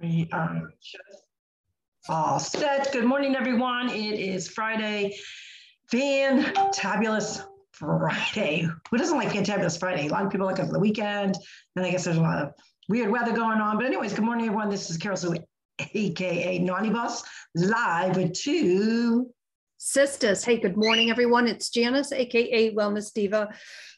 We 0.00 0.28
are 0.32 0.72
just 0.82 1.22
all 2.08 2.40
set. 2.40 2.92
Good 2.92 3.04
morning, 3.04 3.36
everyone. 3.36 3.88
It 3.90 4.18
is 4.18 4.48
Friday. 4.48 5.16
Fantabulous 5.92 7.44
Friday. 7.72 8.68
Who 8.90 8.98
doesn't 8.98 9.16
like 9.16 9.28
Fantabulous 9.28 9.78
Friday? 9.78 10.08
A 10.08 10.10
lot 10.10 10.24
of 10.24 10.32
people 10.32 10.46
like 10.46 10.58
it 10.58 10.66
for 10.66 10.72
the 10.72 10.80
weekend. 10.80 11.36
and 11.76 11.86
I 11.86 11.92
guess 11.92 12.04
there's 12.04 12.16
a 12.16 12.20
lot 12.20 12.42
of 12.42 12.52
weird 12.88 13.10
weather 13.10 13.32
going 13.32 13.60
on. 13.60 13.76
But 13.76 13.86
anyways, 13.86 14.14
good 14.14 14.24
morning, 14.24 14.46
everyone. 14.46 14.68
This 14.68 14.90
is 14.90 14.96
Carol 14.96 15.16
Sue, 15.16 15.36
aka 15.78 16.58
Naughty 16.58 16.90
Bus, 16.90 17.22
live 17.54 18.16
with 18.16 18.32
two 18.32 19.30
sisters. 19.78 20.44
Hey, 20.44 20.58
good 20.58 20.76
morning, 20.76 21.10
everyone. 21.10 21.46
It's 21.46 21.70
Janice, 21.70 22.10
aka 22.10 22.74
Wellness 22.74 23.12
Diva. 23.12 23.48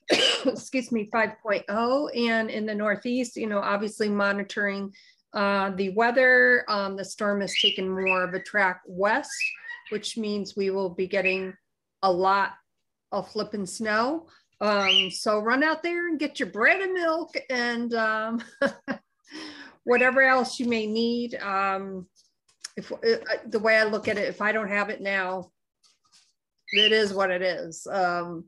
excuse 0.46 0.92
me 0.92 1.10
5.0 1.12 2.16
and 2.16 2.48
in 2.48 2.64
the 2.64 2.74
northeast 2.74 3.36
you 3.36 3.48
know 3.48 3.58
obviously 3.58 4.08
monitoring 4.08 4.92
uh, 5.36 5.70
the 5.76 5.90
weather, 5.90 6.64
um, 6.66 6.96
the 6.96 7.04
storm 7.04 7.42
has 7.42 7.54
taken 7.60 7.88
more 7.88 8.24
of 8.24 8.32
a 8.32 8.42
track 8.42 8.80
west, 8.86 9.30
which 9.90 10.16
means 10.16 10.56
we 10.56 10.70
will 10.70 10.88
be 10.88 11.06
getting 11.06 11.52
a 12.02 12.10
lot 12.10 12.54
of 13.12 13.30
flipping 13.30 13.66
snow. 13.66 14.26
Um, 14.62 15.10
so 15.10 15.38
run 15.38 15.62
out 15.62 15.82
there 15.82 16.08
and 16.08 16.18
get 16.18 16.40
your 16.40 16.48
bread 16.48 16.80
and 16.80 16.94
milk 16.94 17.36
and 17.50 17.92
um, 17.92 18.42
whatever 19.84 20.22
else 20.22 20.58
you 20.58 20.66
may 20.66 20.86
need. 20.86 21.34
Um, 21.34 22.06
if 22.78 22.90
uh, 22.90 22.96
the 23.46 23.58
way 23.58 23.76
I 23.76 23.84
look 23.84 24.08
at 24.08 24.16
it, 24.16 24.28
if 24.28 24.40
I 24.40 24.52
don't 24.52 24.70
have 24.70 24.88
it 24.88 25.02
now, 25.02 25.50
it 26.72 26.92
is 26.92 27.12
what 27.12 27.30
it 27.30 27.42
is. 27.42 27.86
Um, 27.86 28.46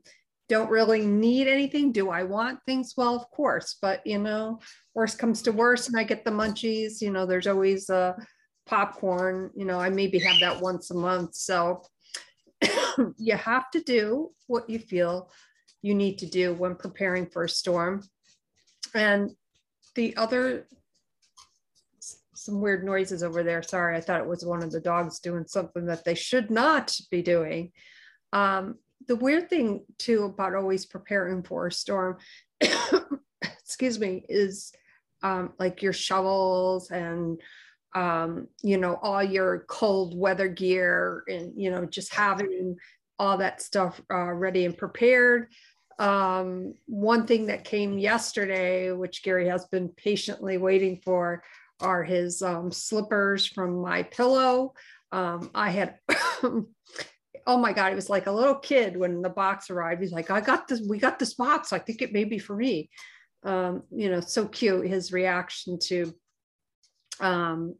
don't 0.49 0.69
really 0.69 1.05
need 1.05 1.47
anything. 1.47 1.91
Do 1.91 2.09
I 2.09 2.23
want 2.23 2.59
things? 2.65 2.95
Well, 2.97 3.15
of 3.15 3.29
course, 3.29 3.77
but 3.81 4.05
you 4.05 4.17
know, 4.17 4.59
worst 4.95 5.19
comes 5.19 5.43
to 5.43 5.51
worst 5.51 5.87
and 5.87 5.97
I 5.97 6.03
get 6.03 6.25
the 6.25 6.31
munchies, 6.31 7.01
you 7.01 7.11
know, 7.11 7.25
there's 7.25 7.47
always 7.47 7.89
a 7.89 8.15
popcorn, 8.65 9.51
you 9.55 9.65
know, 9.65 9.79
I 9.79 9.89
maybe 9.89 10.19
have 10.19 10.39
that 10.41 10.59
once 10.61 10.91
a 10.91 10.95
month. 10.95 11.35
So 11.35 11.83
you 13.17 13.35
have 13.35 13.69
to 13.71 13.81
do 13.81 14.31
what 14.47 14.69
you 14.69 14.79
feel 14.79 15.31
you 15.81 15.93
need 15.93 16.17
to 16.19 16.25
do 16.25 16.53
when 16.53 16.75
preparing 16.75 17.27
for 17.27 17.43
a 17.43 17.49
storm. 17.49 18.03
And 18.93 19.31
the 19.95 20.17
other, 20.17 20.67
some 22.33 22.59
weird 22.59 22.83
noises 22.83 23.23
over 23.23 23.43
there. 23.43 23.61
Sorry, 23.61 23.95
I 23.95 24.01
thought 24.01 24.21
it 24.21 24.27
was 24.27 24.43
one 24.43 24.63
of 24.63 24.71
the 24.71 24.81
dogs 24.81 25.19
doing 25.19 25.45
something 25.47 25.85
that 25.85 26.03
they 26.05 26.15
should 26.15 26.49
not 26.49 26.97
be 27.11 27.21
doing. 27.21 27.71
Um, 28.33 28.75
the 29.09 29.15
weird 29.15 29.49
thing 29.49 29.83
too 29.97 30.23
about 30.25 30.53
always 30.53 30.85
preparing 30.85 31.41
for 31.41 31.65
a 31.65 31.71
storm, 31.71 32.17
excuse 33.41 33.99
me, 33.99 34.23
is 34.29 34.71
um, 35.23 35.51
like 35.57 35.81
your 35.81 35.93
shovels 35.93 36.91
and 36.91 37.41
um, 37.95 38.47
you 38.61 38.77
know 38.77 38.99
all 39.01 39.23
your 39.23 39.65
cold 39.67 40.15
weather 40.15 40.47
gear 40.47 41.23
and 41.27 41.53
you 41.59 41.71
know 41.71 41.85
just 41.85 42.13
having 42.13 42.77
all 43.17 43.37
that 43.37 43.63
stuff 43.63 43.99
uh, 44.13 44.31
ready 44.31 44.65
and 44.65 44.77
prepared. 44.77 45.47
Um, 45.97 46.75
one 46.85 47.25
thing 47.25 47.47
that 47.47 47.65
came 47.65 47.97
yesterday, 47.97 48.91
which 48.91 49.23
Gary 49.23 49.47
has 49.47 49.65
been 49.65 49.89
patiently 49.89 50.59
waiting 50.59 51.01
for, 51.03 51.43
are 51.81 52.03
his 52.03 52.43
um, 52.43 52.71
slippers 52.71 53.47
from 53.47 53.71
MyPillow. 53.71 54.69
Um, 55.11 55.49
I 55.55 55.71
had 55.71 55.95
oh 57.49 57.57
my 57.57 57.73
god, 57.73 57.91
it 57.91 57.95
was 57.95 58.11
like 58.11 58.27
a 58.27 58.31
little 58.31 58.53
kid 58.53 58.95
when 58.95 59.23
the 59.23 59.29
box 59.29 59.71
arrived. 59.71 60.01
He's 60.01 60.11
like, 60.11 60.29
I 60.29 60.39
got 60.39 60.67
this, 60.67 60.81
we 60.87 60.99
got 60.99 61.17
this 61.17 61.33
box. 61.33 61.73
I 61.73 61.79
think 61.79 62.03
it 62.03 62.13
may 62.13 62.23
be 62.23 62.37
for 62.37 62.55
me. 62.55 62.91
Um, 63.43 63.81
you 63.89 64.11
know, 64.11 64.19
so 64.19 64.47
cute 64.47 64.85
his 64.85 65.11
reaction 65.11 65.79
to 65.85 66.13
um, 67.19 67.75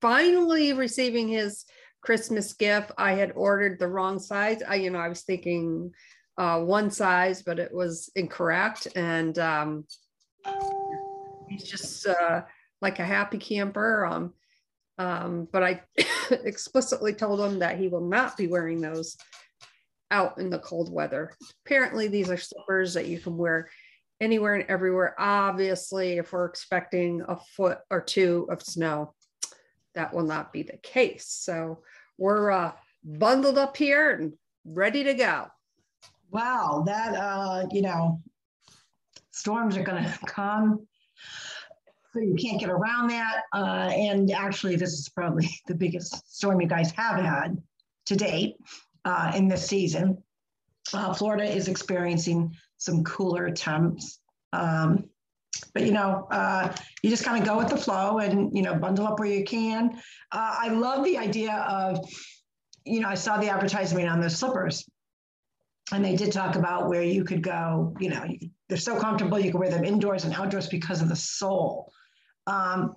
finally 0.00 0.72
receiving 0.72 1.28
his 1.28 1.64
Christmas 2.02 2.52
gift. 2.54 2.90
I 2.98 3.12
had 3.12 3.30
ordered 3.36 3.78
the 3.78 3.86
wrong 3.86 4.18
size. 4.18 4.60
I, 4.68 4.74
you 4.74 4.90
know, 4.90 4.98
I 4.98 5.08
was 5.08 5.22
thinking 5.22 5.92
uh, 6.36 6.62
one 6.62 6.90
size, 6.90 7.44
but 7.44 7.60
it 7.60 7.72
was 7.72 8.10
incorrect. 8.16 8.88
And 8.96 9.38
um, 9.38 9.84
he's 11.48 11.62
just 11.62 12.08
uh, 12.08 12.42
like 12.82 12.98
a 12.98 13.04
happy 13.04 13.38
camper. 13.38 14.04
Um, 14.04 14.34
um, 14.98 15.46
but 15.52 15.62
I 15.62 15.82
explicitly 16.44 17.12
told 17.12 17.40
him 17.40 17.58
that 17.58 17.78
he 17.78 17.88
will 17.88 18.06
not 18.06 18.36
be 18.36 18.46
wearing 18.46 18.80
those 18.80 19.16
out 20.10 20.38
in 20.38 20.50
the 20.50 20.58
cold 20.58 20.92
weather. 20.92 21.32
Apparently, 21.64 22.08
these 22.08 22.30
are 22.30 22.36
slippers 22.36 22.94
that 22.94 23.06
you 23.06 23.18
can 23.18 23.36
wear 23.36 23.68
anywhere 24.20 24.54
and 24.54 24.68
everywhere. 24.68 25.14
Obviously, 25.18 26.18
if 26.18 26.32
we're 26.32 26.46
expecting 26.46 27.22
a 27.26 27.36
foot 27.36 27.78
or 27.90 28.00
two 28.00 28.46
of 28.50 28.62
snow, 28.62 29.14
that 29.94 30.14
will 30.14 30.24
not 30.24 30.52
be 30.52 30.62
the 30.62 30.76
case. 30.78 31.26
So 31.26 31.82
we're 32.18 32.50
uh, 32.50 32.72
bundled 33.04 33.58
up 33.58 33.76
here 33.76 34.10
and 34.10 34.32
ready 34.64 35.04
to 35.04 35.14
go. 35.14 35.46
Wow, 36.30 36.84
that 36.86 37.14
uh, 37.14 37.66
you 37.70 37.82
know, 37.82 38.20
storms 39.30 39.76
are 39.76 39.82
going 39.82 40.04
to 40.04 40.18
come 40.26 40.86
so 42.16 42.22
you 42.22 42.34
can't 42.34 42.58
get 42.58 42.70
around 42.70 43.08
that. 43.08 43.42
Uh, 43.52 43.90
and 43.92 44.30
actually, 44.30 44.76
this 44.76 44.92
is 44.94 45.08
probably 45.08 45.50
the 45.66 45.74
biggest 45.74 46.34
storm 46.34 46.60
you 46.60 46.66
guys 46.66 46.90
have 46.92 47.20
had 47.20 47.56
to 48.06 48.16
date 48.16 48.56
uh, 49.04 49.32
in 49.34 49.48
this 49.48 49.66
season. 49.66 50.22
Uh, 50.94 51.12
Florida 51.12 51.44
is 51.44 51.68
experiencing 51.68 52.54
some 52.78 53.04
cooler 53.04 53.50
temps. 53.50 54.20
Um, 54.52 55.10
but 55.74 55.84
you 55.84 55.92
know, 55.92 56.26
uh, 56.30 56.72
you 57.02 57.10
just 57.10 57.24
kind 57.24 57.40
of 57.40 57.46
go 57.46 57.58
with 57.58 57.68
the 57.68 57.76
flow 57.76 58.18
and 58.18 58.54
you 58.56 58.62
know, 58.62 58.74
bundle 58.74 59.06
up 59.06 59.18
where 59.18 59.28
you 59.28 59.44
can. 59.44 60.00
Uh, 60.32 60.56
I 60.58 60.68
love 60.68 61.04
the 61.04 61.18
idea 61.18 61.52
of, 61.68 61.98
you 62.84 63.00
know, 63.00 63.08
I 63.08 63.14
saw 63.14 63.38
the 63.38 63.50
advertisement 63.50 64.08
on 64.08 64.20
those 64.20 64.36
slippers, 64.36 64.88
and 65.92 66.04
they 66.04 66.14
did 66.14 66.32
talk 66.32 66.56
about 66.56 66.88
where 66.88 67.02
you 67.02 67.24
could 67.24 67.42
go. 67.42 67.94
You 68.00 68.10
know, 68.10 68.24
they're 68.68 68.78
so 68.78 68.98
comfortable 68.98 69.38
you 69.38 69.50
can 69.50 69.60
wear 69.60 69.70
them 69.70 69.84
indoors 69.84 70.24
and 70.24 70.32
outdoors 70.34 70.68
because 70.68 71.02
of 71.02 71.08
the 71.08 71.16
sole 71.16 71.90
um, 72.46 72.96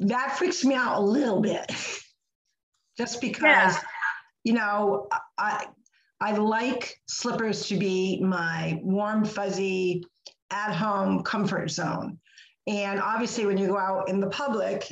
that 0.00 0.36
freaks 0.36 0.64
me 0.64 0.74
out 0.74 0.98
a 0.98 1.04
little 1.04 1.40
bit. 1.40 1.70
Just 2.96 3.20
because 3.20 3.42
yeah. 3.42 3.76
you 4.44 4.52
know 4.52 5.08
i 5.36 5.66
i 6.20 6.36
like 6.36 6.94
slippers 7.08 7.66
to 7.66 7.76
be 7.76 8.20
my 8.22 8.78
warm 8.84 9.24
fuzzy 9.24 10.04
at 10.50 10.72
home 10.72 11.22
comfort 11.24 11.70
zone. 11.70 12.18
And 12.68 13.00
obviously 13.00 13.46
when 13.46 13.58
you 13.58 13.66
go 13.66 13.78
out 13.78 14.08
in 14.08 14.20
the 14.20 14.28
public 14.28 14.90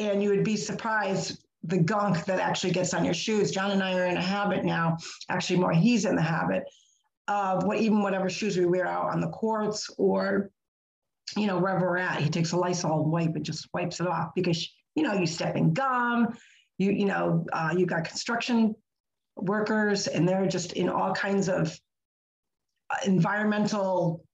and 0.00 0.20
you 0.20 0.30
would 0.30 0.42
be 0.42 0.56
surprised 0.56 1.44
the 1.62 1.78
gunk 1.78 2.24
that 2.24 2.40
actually 2.40 2.72
gets 2.72 2.92
on 2.92 3.04
your 3.04 3.14
shoes. 3.14 3.52
John 3.52 3.70
and 3.70 3.82
i 3.82 3.96
are 3.96 4.06
in 4.06 4.16
a 4.16 4.22
habit 4.22 4.64
now 4.64 4.96
actually 5.28 5.60
more 5.60 5.72
he's 5.72 6.04
in 6.04 6.16
the 6.16 6.22
habit 6.22 6.64
of 7.28 7.64
what 7.64 7.78
even 7.78 8.02
whatever 8.02 8.28
shoes 8.28 8.56
we 8.56 8.66
wear 8.66 8.86
out 8.86 9.10
on 9.10 9.20
the 9.20 9.28
courts 9.28 9.88
or 9.96 10.50
you 11.36 11.46
know, 11.46 11.58
wherever 11.58 11.86
we're 11.86 11.98
at, 11.98 12.20
he 12.20 12.28
takes 12.28 12.52
a 12.52 12.56
Lysol 12.56 13.04
wipe 13.04 13.34
and 13.34 13.44
just 13.44 13.68
wipes 13.72 14.00
it 14.00 14.06
off 14.06 14.30
because, 14.34 14.68
you 14.94 15.02
know, 15.02 15.14
you 15.14 15.26
step 15.26 15.56
in 15.56 15.72
gum, 15.72 16.36
you, 16.78 16.92
you 16.92 17.06
know, 17.06 17.46
uh, 17.52 17.74
you 17.76 17.86
got 17.86 18.04
construction 18.04 18.74
workers 19.36 20.06
and 20.06 20.28
they're 20.28 20.46
just 20.46 20.72
in 20.72 20.88
all 20.88 21.12
kinds 21.12 21.48
of 21.48 21.78
uh, 22.90 22.96
environmental 23.06 24.24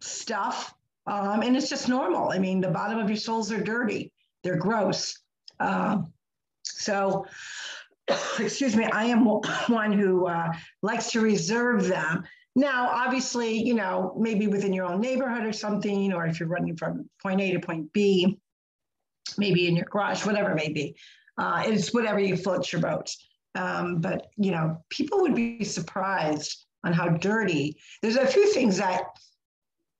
stuff. 0.00 0.74
Um, 1.06 1.42
and 1.42 1.56
it's 1.56 1.68
just 1.68 1.88
normal. 1.88 2.30
I 2.30 2.38
mean, 2.38 2.60
the 2.60 2.70
bottom 2.70 2.98
of 2.98 3.08
your 3.08 3.16
soles 3.16 3.50
are 3.52 3.62
dirty, 3.62 4.12
they're 4.44 4.56
gross. 4.56 5.18
Uh, 5.58 6.02
so, 6.62 7.26
excuse 8.38 8.76
me, 8.76 8.84
I 8.84 9.04
am 9.06 9.24
one 9.68 9.92
who 9.92 10.26
uh, 10.26 10.52
likes 10.82 11.12
to 11.12 11.20
reserve 11.20 11.86
them 11.86 12.24
now, 12.54 12.88
obviously, 12.88 13.62
you 13.62 13.74
know, 13.74 14.14
maybe 14.18 14.46
within 14.46 14.72
your 14.72 14.86
own 14.86 15.00
neighborhood 15.00 15.44
or 15.44 15.52
something, 15.52 16.12
or 16.12 16.26
if 16.26 16.40
you're 16.40 16.48
running 16.48 16.76
from 16.76 17.08
point 17.22 17.40
A 17.40 17.52
to 17.52 17.60
point 17.60 17.92
B, 17.92 18.38
maybe 19.36 19.68
in 19.68 19.76
your 19.76 19.86
garage, 19.86 20.26
whatever 20.26 20.50
it 20.50 20.56
may 20.56 20.72
be. 20.72 20.96
Uh, 21.36 21.62
it's 21.66 21.94
whatever 21.94 22.18
you 22.18 22.36
float 22.36 22.72
your 22.72 22.82
boat. 22.82 23.14
Um, 23.54 24.00
but, 24.00 24.26
you 24.36 24.50
know, 24.50 24.82
people 24.90 25.20
would 25.20 25.34
be 25.34 25.62
surprised 25.64 26.66
on 26.84 26.92
how 26.92 27.08
dirty. 27.08 27.76
There's 28.02 28.16
a 28.16 28.26
few 28.26 28.52
things 28.52 28.78
that 28.78 29.02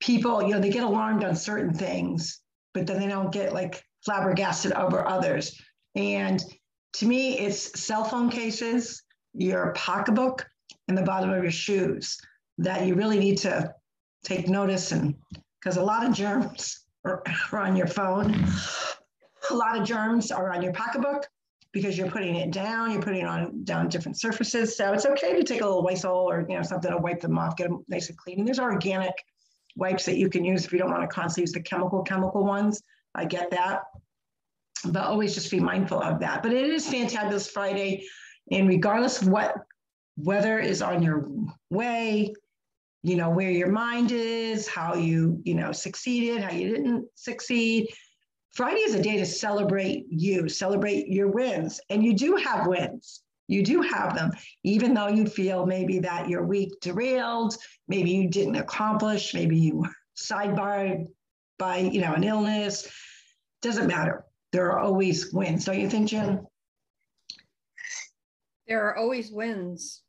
people, 0.00 0.43
you 0.43 0.50
know, 0.50 0.61
they 0.61 0.70
get 0.70 0.84
alarmed 0.84 1.25
on 1.25 1.37
certain 1.37 1.72
things, 1.72 2.40
but 2.75 2.87
then 2.87 2.99
they 2.99 3.06
don't 3.06 3.32
get 3.32 3.52
like 3.52 3.84
flabbergasted 4.05 4.72
over 4.72 5.06
others. 5.06 5.61
And 5.94 6.43
to 6.94 7.06
me, 7.06 7.38
it's 7.38 7.81
cell 7.81 8.05
phone 8.05 8.31
cases, 8.31 9.02
your 9.34 9.72
pocketbook, 9.75 10.46
and 10.88 10.96
the 10.96 11.02
bottom 11.02 11.31
of 11.31 11.43
your 11.43 11.52
shoes 11.52 12.19
that 12.58 12.87
you 12.87 12.94
really 12.94 13.19
need 13.19 13.38
to 13.38 13.75
take 14.25 14.49
notice 14.49 14.93
and 14.93 15.14
because 15.60 15.76
a 15.76 15.82
lot 15.82 16.06
of 16.06 16.12
germs 16.12 16.87
are, 17.05 17.22
are 17.52 17.60
on 17.60 17.76
your 17.76 17.87
phone. 17.87 18.44
A 19.50 19.55
lot 19.55 19.78
of 19.78 19.87
germs 19.87 20.31
are 20.31 20.52
on 20.52 20.62
your 20.62 20.72
pocketbook 20.72 21.26
because 21.72 21.96
you're 21.96 22.10
putting 22.10 22.37
it 22.37 22.50
down, 22.50 22.90
you're 22.90 23.02
putting 23.02 23.22
it 23.22 23.26
on 23.26 23.64
down 23.64 23.88
different 23.88 24.19
surfaces. 24.19 24.76
So 24.76 24.93
it's 24.93 25.06
okay 25.06 25.34
to 25.34 25.43
take 25.43 25.60
a 25.60 25.64
little 25.64 25.82
Lysol 25.82 26.31
or 26.31 26.44
you 26.49 26.56
know 26.56 26.62
something 26.62 26.90
to 26.90 26.99
wipe 26.99 27.20
them 27.20 27.38
off, 27.38 27.56
get 27.56 27.69
them 27.69 27.84
nice 27.88 28.08
and 28.08 28.19
clean. 28.19 28.38
And 28.38 28.46
there's 28.46 28.58
organic 28.58 29.14
wipes 29.76 30.05
that 30.06 30.16
you 30.16 30.28
can 30.28 30.44
use 30.44 30.64
if 30.64 30.72
you 30.72 30.78
don't 30.78 30.90
want 30.90 31.02
to 31.02 31.08
constantly 31.08 31.43
use 31.43 31.52
the 31.52 31.60
chemical 31.60 32.02
chemical 32.02 32.44
ones. 32.44 32.82
I 33.14 33.25
get 33.25 33.50
that. 33.50 33.82
but 34.87 35.05
always 35.05 35.34
just 35.34 35.50
be 35.50 35.60
mindful 35.60 36.00
of 36.00 36.20
that. 36.20 36.43
But 36.43 36.52
it 36.52 36.69
is 36.70 36.87
Fantabulous 36.87 37.50
Friday, 37.50 38.06
and 38.50 38.69
regardless 38.69 39.22
of 39.22 39.28
what 39.28 39.55
weather 40.16 40.58
is 40.58 40.82
on 40.82 41.02
your 41.02 41.28
way, 41.70 42.34
you 43.02 43.16
know 43.16 43.30
where 43.30 43.50
your 43.50 43.70
mind 43.70 44.12
is, 44.12 44.68
how 44.68 44.94
you 44.94 45.40
you 45.44 45.54
know 45.54 45.72
succeeded, 45.72 46.42
how 46.42 46.52
you 46.52 46.68
didn't 46.68 47.06
succeed. 47.14 47.88
Friday 48.52 48.80
is 48.80 48.94
a 48.94 49.02
day 49.02 49.16
to 49.18 49.26
celebrate 49.26 50.06
you, 50.10 50.48
celebrate 50.48 51.08
your 51.08 51.28
wins, 51.28 51.80
and 51.90 52.04
you 52.04 52.14
do 52.14 52.36
have 52.36 52.66
wins. 52.66 53.22
You 53.46 53.62
do 53.62 53.80
have 53.80 54.14
them, 54.14 54.30
even 54.62 54.92
though 54.92 55.08
you 55.08 55.26
feel 55.26 55.64
maybe 55.64 56.00
that 56.00 56.28
your 56.28 56.44
week 56.44 56.80
derailed, 56.80 57.56
maybe 57.86 58.10
you 58.10 58.28
didn't 58.28 58.56
accomplish, 58.56 59.32
maybe 59.32 59.56
you 59.56 59.86
sidebarred 60.16 61.06
by 61.58 61.78
you 61.78 62.00
know 62.00 62.14
an 62.14 62.24
illness. 62.24 62.88
Doesn't 63.62 63.86
matter. 63.86 64.24
There 64.52 64.70
are 64.72 64.80
always 64.80 65.32
wins, 65.32 65.64
don't 65.64 65.80
you 65.80 65.88
think, 65.88 66.08
Jen? 66.08 66.46
There 68.66 68.84
are 68.86 68.96
always 68.96 69.30
wins. 69.30 70.02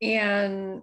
And 0.00 0.82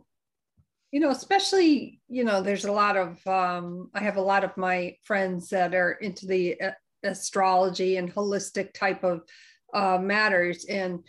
you 0.91 0.99
know, 0.99 1.09
especially, 1.09 2.01
you 2.09 2.23
know, 2.25 2.41
there's 2.41 2.65
a 2.65 2.71
lot 2.71 2.97
of, 2.97 3.25
um, 3.25 3.89
I 3.95 4.01
have 4.01 4.17
a 4.17 4.21
lot 4.21 4.43
of 4.43 4.55
my 4.57 4.95
friends 5.03 5.49
that 5.49 5.73
are 5.73 5.93
into 5.93 6.27
the 6.27 6.59
uh, 6.59 6.71
astrology 7.03 7.95
and 7.97 8.13
holistic 8.13 8.73
type 8.73 9.03
of 9.03 9.21
uh, 9.73 9.97
matters. 9.97 10.65
And 10.65 10.99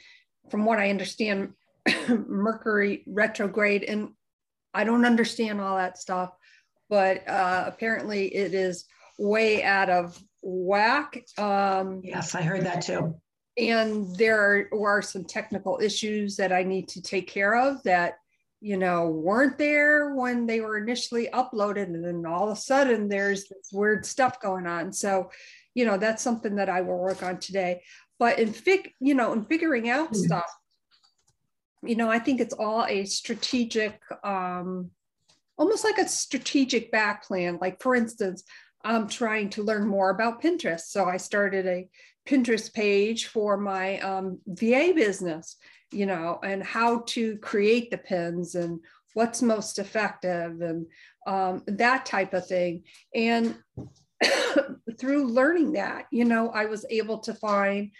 from 0.50 0.64
what 0.64 0.79
I 0.79 0.90
understand, 0.90 1.55
Mercury 2.08 3.02
retrograde, 3.08 3.82
and 3.82 4.11
I 4.73 4.84
don't 4.84 5.05
understand 5.05 5.61
all 5.61 5.76
that 5.76 5.99
stuff, 5.99 6.32
but 6.88 7.29
uh, 7.29 7.64
apparently 7.67 8.32
it 8.34 8.55
is 8.55 8.84
way 9.19 9.64
out 9.64 9.90
of 9.90 10.17
whack. 10.43 11.25
Um, 11.38 12.02
yes, 12.05 12.37
I 12.37 12.43
heard 12.43 12.64
that 12.67 12.82
too. 12.82 13.17
And 13.58 14.17
there 14.17 14.40
are, 14.40 14.69
are 14.73 15.02
some 15.02 15.25
technical 15.25 15.81
issues 15.82 16.37
that 16.37 16.52
I 16.52 16.62
need 16.62 16.88
to 16.88 17.02
take 17.02 17.29
care 17.29 17.56
of 17.56 17.82
that 17.82 18.14
you 18.62 18.76
know, 18.76 19.09
weren't 19.09 19.59
there 19.59 20.14
when 20.14 20.47
they 20.47 20.61
were 20.61 20.79
initially 20.79 21.29
uploaded. 21.32 21.87
And 21.87 22.05
then 22.05 22.25
all 22.25 22.49
of 22.49 22.56
a 22.56 22.61
sudden 22.61 23.09
there's 23.09 23.49
this 23.49 23.70
weird 23.73 24.06
stuff 24.06 24.41
going 24.41 24.69
on. 24.69 24.93
So, 24.93 25.32
you 25.75 25.85
know, 25.85 25.99
that's 25.99 26.23
something 26.23 26.55
that 26.56 26.69
I 26.69 26.81
will 26.82 26.99
work 26.99 27.25
on 27.25 27.38
today. 27.41 27.82
But 28.20 28.38
in 28.38 28.53
fig, 28.53 28.93
you 29.00 29.14
know, 29.14 29.32
in 29.32 29.44
figuring 29.47 29.91
out 29.91 30.12
mm-hmm. 30.12 30.26
stuff, 30.26 30.50
you 31.82 31.97
know, 31.97 32.09
I 32.09 32.20
think 32.20 32.41
it's 32.41 32.55
all 32.55 32.87
a 32.87 33.05
strategic, 33.05 34.00
um, 34.23 34.93
almost 35.58 35.82
like 35.82 35.99
a 35.99 36.08
strategic 36.08 36.93
back 36.93 37.25
plan. 37.25 37.58
Like 37.61 37.82
for 37.82 37.97
instance, 37.97 38.44
I'm 38.85 39.08
trying 39.08 39.50
to 39.50 39.65
learn 39.65 39.88
more 39.88 40.11
about 40.11 40.41
Pinterest. 40.41 40.82
So 40.82 41.06
I 41.06 41.17
started 41.17 41.67
a 41.67 41.88
Pinterest 42.29 42.73
page 42.73 43.26
for 43.26 43.56
my 43.56 43.99
um, 43.99 44.38
VA 44.47 44.93
business 44.94 45.56
you 45.93 46.06
know, 46.06 46.39
and 46.43 46.62
how 46.62 47.00
to 47.06 47.37
create 47.39 47.91
the 47.91 47.99
pins 47.99 48.55
and 48.55 48.81
what's 49.15 49.43
most 49.43 49.79
effective 49.79 50.61
and 50.61 50.87
um, 51.27 51.62
that 51.67 52.06
type 52.06 52.35
of 52.35 52.47
thing. 52.47 52.85
And 53.15 53.56
through 54.99 55.27
learning 55.27 55.73
that, 55.73 56.06
you 56.11 56.25
know, 56.25 56.50
I 56.50 56.67
was 56.67 56.87
able 56.91 57.19
to 57.21 57.35
find 57.35 57.91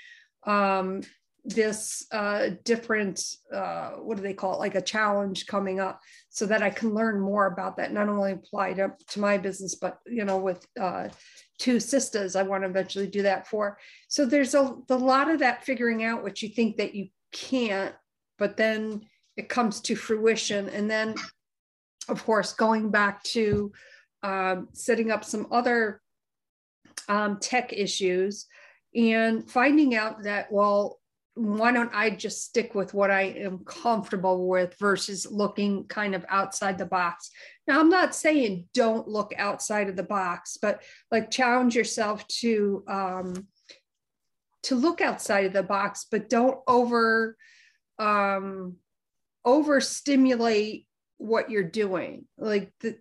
um, 0.45 1.03
this 1.45 2.07
uh, 2.13 2.51
different, 2.65 3.25
uh, 3.53 3.91
what 3.93 4.17
do 4.17 4.23
they 4.23 4.35
call 4.35 4.55
it, 4.55 4.61
like 4.61 4.77
a 4.77 4.81
challenge 4.81 5.47
coming 5.47 5.81
up 5.81 6.01
so 6.31 6.47
that 6.47 6.63
I 6.63 6.71
can 6.71 6.95
learn 6.95 7.21
more 7.21 7.47
about 7.47 7.77
that, 7.77 7.93
not 7.93 8.09
only 8.09 8.33
apply 8.33 8.75
to, 8.75 8.93
to 9.09 9.21
my 9.21 9.39
business, 9.39 9.75
but, 9.75 9.99
you 10.07 10.25
know, 10.25 10.39
with 10.39 10.65
uh, 10.81 11.09
two 11.59 11.81
sisters, 11.81 12.37
I 12.37 12.43
want 12.43 12.63
to 12.63 12.71
eventually 12.71 13.09
do 13.09 13.23
that 13.23 13.49
for. 13.49 13.79
So 14.09 14.25
there's 14.25 14.55
a, 14.55 14.77
a 14.89 14.97
lot 14.97 15.31
of 15.31 15.41
that 15.41 15.65
figuring 15.65 16.05
out 16.05 16.23
what 16.23 16.43
you 16.43 16.49
think 16.49 16.77
that 16.77 16.95
you 16.95 17.09
can't, 17.33 17.95
but 18.39 18.57
then 18.57 19.03
it 19.37 19.49
comes 19.49 19.81
to 19.83 19.97
fruition. 19.97 20.69
And 20.69 20.91
then, 20.91 21.15
of 22.09 22.25
course, 22.25 22.53
going 22.53 22.91
back 22.91 23.23
to 23.25 23.73
um, 24.23 24.69
setting 24.73 25.11
up 25.11 25.25
some 25.25 25.47
other 25.51 26.01
um, 27.09 27.39
tech 27.41 27.73
issues 27.73 28.47
and 28.95 29.51
finding 29.51 29.95
out 29.95 30.23
that, 30.25 30.53
well, 30.53 31.01
why 31.35 31.73
don't 31.73 31.95
I 31.95 32.11
just 32.11 32.45
stick 32.45 32.75
with 32.75 32.93
what 32.93 33.11
I 33.11 33.23
am 33.23 33.61
comfortable 33.65 34.49
with 34.49 34.77
versus 34.79 35.27
looking 35.31 35.85
kind 35.87 36.15
of 36.15 36.27
outside 36.29 36.77
the 36.77 36.85
box? 36.85 37.31
Now, 37.67 37.81
I'm 37.81 37.89
not 37.89 38.15
saying 38.15 38.67
don't 38.75 39.09
look 39.09 39.33
outside 39.39 39.89
of 39.89 39.97
the 39.97 40.03
box, 40.03 40.59
but 40.61 40.83
like 41.11 41.31
challenge 41.31 41.75
yourself 41.75 42.27
to 42.29 42.85
um, 42.87 43.47
to 44.65 44.75
look 44.75 45.01
outside 45.01 45.45
of 45.47 45.53
the 45.53 45.63
box, 45.63 46.07
but 46.11 46.29
don't 46.29 46.59
over 46.67 47.37
um, 47.99 48.77
overstimulate 49.45 50.87
what 51.19 51.51
you're 51.51 51.63
doing. 51.63 52.25
Like 52.39 52.73
the, 52.81 52.97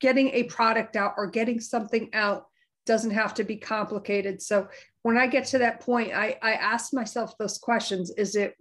getting 0.00 0.30
a 0.30 0.44
product 0.44 0.96
out 0.96 1.14
or 1.16 1.28
getting 1.28 1.60
something 1.60 2.10
out 2.12 2.46
doesn't 2.86 3.12
have 3.12 3.34
to 3.34 3.44
be 3.44 3.56
complicated. 3.56 4.42
So 4.42 4.68
when 5.02 5.16
I 5.16 5.26
get 5.26 5.46
to 5.46 5.58
that 5.58 5.80
point, 5.80 6.12
I, 6.12 6.36
I 6.42 6.52
ask 6.52 6.92
myself 6.92 7.38
those 7.38 7.58
questions: 7.58 8.10
Is 8.16 8.34
it 8.34 8.54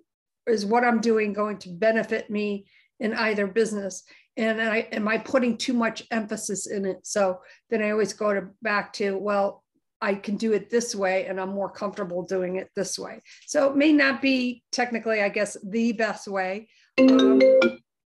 is 0.48 0.66
what 0.66 0.84
I'm 0.84 1.02
doing 1.02 1.34
going 1.34 1.58
to 1.60 1.70
benefit 1.70 2.30
me 2.30 2.66
in 3.00 3.14
either 3.14 3.48
business? 3.48 4.04
And 4.38 4.62
I 4.62 4.88
am 4.92 5.08
I 5.08 5.18
putting 5.18 5.58
too 5.58 5.74
much 5.74 6.04
emphasis 6.12 6.68
in 6.68 6.86
it? 6.86 7.06
So 7.06 7.42
then 7.70 7.82
I 7.82 7.92
always 7.92 8.14
go 8.14 8.34
to 8.34 8.50
back 8.62 8.94
to 8.94 9.18
well, 9.18 9.64
I 10.02 10.16
can 10.16 10.36
do 10.36 10.54
it 10.54 10.70
this 10.70 10.96
way 10.96 11.28
and 11.28 11.40
I'm 11.40 11.50
more 11.50 11.70
comfortable 11.70 12.24
doing 12.24 12.56
it 12.56 12.70
this 12.76 12.98
way. 12.98 13.22
So 13.46 13.70
it 13.70 13.76
may 13.76 13.94
not 13.94 14.22
be 14.22 14.64
technically, 14.72 15.22
I 15.22 15.30
guess, 15.30 15.56
the 15.64 15.92
best 15.94 16.28
way. 16.28 16.68
Um, 16.98 17.42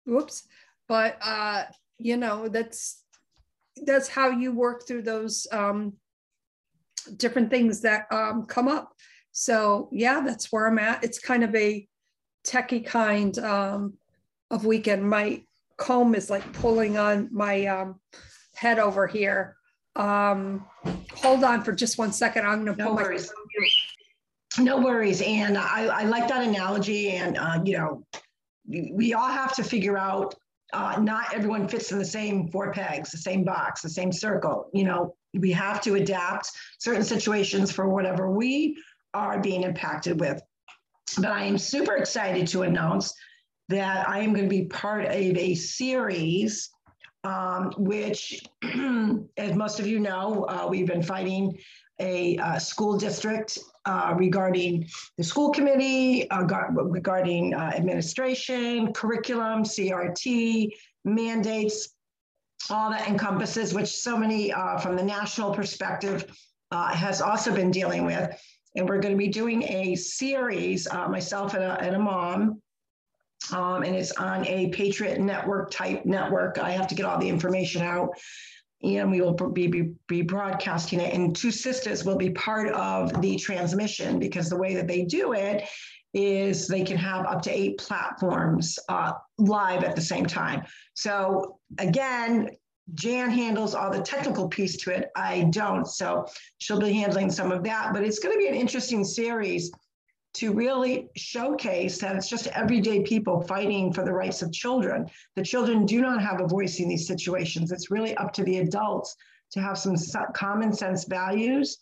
whoops. 0.04 0.46
But, 0.88 1.18
uh, 1.22 1.64
you 1.98 2.16
know, 2.16 2.48
that's, 2.48 3.02
that's 3.84 4.08
how 4.08 4.30
you 4.30 4.52
work 4.52 4.86
through 4.86 5.02
those 5.02 5.46
um, 5.52 5.94
different 7.16 7.50
things 7.50 7.80
that 7.82 8.06
um, 8.10 8.46
come 8.46 8.68
up. 8.68 8.92
So 9.32 9.88
yeah, 9.92 10.20
that's 10.20 10.50
where 10.50 10.66
I'm 10.66 10.78
at. 10.78 11.04
It's 11.04 11.18
kind 11.18 11.44
of 11.44 11.54
a 11.54 11.86
techie 12.46 12.86
kind 12.86 13.38
um, 13.38 13.94
of 14.50 14.64
weekend. 14.64 15.08
My 15.08 15.42
comb 15.76 16.14
is 16.14 16.30
like 16.30 16.52
pulling 16.54 16.96
on 16.96 17.28
my 17.32 17.66
um, 17.66 18.00
head 18.54 18.78
over 18.78 19.06
here. 19.06 19.56
Um, 19.96 20.66
hold 21.14 21.42
on 21.44 21.64
for 21.64 21.72
just 21.72 21.98
one 21.98 22.12
second. 22.12 22.46
I'm 22.46 22.64
going 22.64 22.76
to 22.76 22.82
no 22.82 22.88
pull 22.88 22.96
worries. 22.96 23.32
my. 23.58 23.68
No 24.62 24.80
worries. 24.80 25.22
And 25.22 25.58
I, 25.58 25.86
I 25.86 26.04
like 26.04 26.28
that 26.28 26.46
analogy. 26.46 27.10
And, 27.10 27.36
uh, 27.36 27.60
you 27.64 27.76
know, 27.78 28.06
we 28.68 29.14
all 29.14 29.28
have 29.28 29.54
to 29.56 29.64
figure 29.64 29.98
out 29.98 30.34
uh, 30.72 30.98
not 31.00 31.34
everyone 31.34 31.68
fits 31.68 31.92
in 31.92 31.98
the 31.98 32.04
same 32.04 32.48
four 32.48 32.72
pegs, 32.72 33.10
the 33.10 33.18
same 33.18 33.44
box, 33.44 33.82
the 33.82 33.88
same 33.88 34.12
circle. 34.12 34.68
You 34.72 34.84
know, 34.84 35.14
we 35.34 35.52
have 35.52 35.80
to 35.82 35.94
adapt 35.94 36.50
certain 36.78 37.04
situations 37.04 37.70
for 37.70 37.88
whatever 37.88 38.30
we 38.30 38.76
are 39.14 39.40
being 39.40 39.62
impacted 39.62 40.20
with. 40.20 40.40
But 41.16 41.30
I 41.32 41.44
am 41.44 41.58
super 41.58 41.96
excited 41.96 42.48
to 42.48 42.62
announce 42.62 43.14
that 43.68 44.08
I 44.08 44.20
am 44.20 44.32
going 44.32 44.44
to 44.44 44.50
be 44.50 44.66
part 44.66 45.04
of 45.04 45.12
a 45.12 45.54
series 45.54 46.70
um, 47.26 47.72
which, 47.76 48.44
as 49.36 49.54
most 49.56 49.80
of 49.80 49.86
you 49.86 49.98
know, 49.98 50.44
uh, 50.44 50.66
we've 50.70 50.86
been 50.86 51.02
fighting 51.02 51.58
a 51.98 52.36
uh, 52.38 52.58
school 52.58 52.96
district 52.96 53.58
uh, 53.84 54.14
regarding 54.16 54.86
the 55.18 55.24
school 55.24 55.50
committee, 55.50 56.30
uh, 56.30 56.44
regarding 56.70 57.52
uh, 57.52 57.72
administration, 57.74 58.92
curriculum, 58.92 59.64
CRT, 59.64 60.70
mandates, 61.04 61.88
all 62.70 62.90
that 62.90 63.08
encompasses, 63.08 63.74
which 63.74 63.88
so 63.88 64.16
many 64.16 64.52
uh, 64.52 64.78
from 64.78 64.94
the 64.94 65.02
national 65.02 65.52
perspective 65.52 66.26
has 66.72 67.20
also 67.20 67.52
been 67.52 67.70
dealing 67.70 68.04
with. 68.04 68.30
And 68.76 68.88
we're 68.88 69.00
going 69.00 69.14
to 69.14 69.18
be 69.18 69.28
doing 69.28 69.62
a 69.64 69.96
series, 69.96 70.86
myself 70.92 71.54
and 71.54 71.64
a, 71.64 71.80
and 71.80 71.96
a 71.96 71.98
mom, 71.98 72.60
um, 73.52 73.82
and 73.82 73.94
it's 73.94 74.12
on 74.12 74.46
a 74.46 74.68
Patriot 74.68 75.20
Network 75.20 75.70
type 75.70 76.04
network. 76.04 76.58
I 76.58 76.70
have 76.70 76.86
to 76.88 76.94
get 76.94 77.06
all 77.06 77.18
the 77.18 77.28
information 77.28 77.82
out, 77.82 78.10
and 78.82 79.10
we 79.10 79.20
will 79.20 79.34
be, 79.34 79.66
be, 79.66 79.92
be 80.08 80.22
broadcasting 80.22 81.00
it. 81.00 81.14
And 81.14 81.34
Two 81.34 81.50
Sisters 81.50 82.04
will 82.04 82.16
be 82.16 82.30
part 82.30 82.72
of 82.72 83.20
the 83.20 83.36
transmission 83.36 84.18
because 84.18 84.48
the 84.48 84.56
way 84.56 84.74
that 84.74 84.86
they 84.86 85.04
do 85.04 85.32
it 85.32 85.68
is 86.14 86.66
they 86.66 86.82
can 86.82 86.96
have 86.96 87.26
up 87.26 87.42
to 87.42 87.50
eight 87.50 87.78
platforms 87.78 88.78
uh, 88.88 89.12
live 89.38 89.84
at 89.84 89.94
the 89.94 90.02
same 90.02 90.24
time. 90.24 90.64
So 90.94 91.58
again, 91.78 92.50
Jan 92.94 93.30
handles 93.30 93.74
all 93.74 93.90
the 93.90 94.00
technical 94.00 94.48
piece 94.48 94.76
to 94.78 94.92
it. 94.92 95.10
I 95.16 95.48
don't. 95.50 95.86
So 95.86 96.26
she'll 96.58 96.80
be 96.80 96.92
handling 96.92 97.30
some 97.30 97.50
of 97.50 97.64
that, 97.64 97.92
but 97.92 98.04
it's 98.04 98.20
going 98.20 98.34
to 98.34 98.38
be 98.38 98.48
an 98.48 98.54
interesting 98.54 99.04
series 99.04 99.70
to 100.36 100.52
really 100.52 101.08
showcase 101.16 101.98
that 101.98 102.14
it's 102.14 102.28
just 102.28 102.46
everyday 102.48 103.02
people 103.02 103.40
fighting 103.42 103.90
for 103.92 104.04
the 104.04 104.12
rights 104.12 104.42
of 104.42 104.52
children. 104.52 105.06
The 105.34 105.42
children 105.42 105.86
do 105.86 106.02
not 106.02 106.22
have 106.22 106.40
a 106.40 106.46
voice 106.46 106.78
in 106.78 106.88
these 106.88 107.06
situations. 107.06 107.72
It's 107.72 107.90
really 107.90 108.14
up 108.16 108.32
to 108.34 108.44
the 108.44 108.58
adults 108.58 109.16
to 109.52 109.60
have 109.60 109.78
some 109.78 109.96
common 110.34 110.74
sense 110.74 111.04
values 111.04 111.78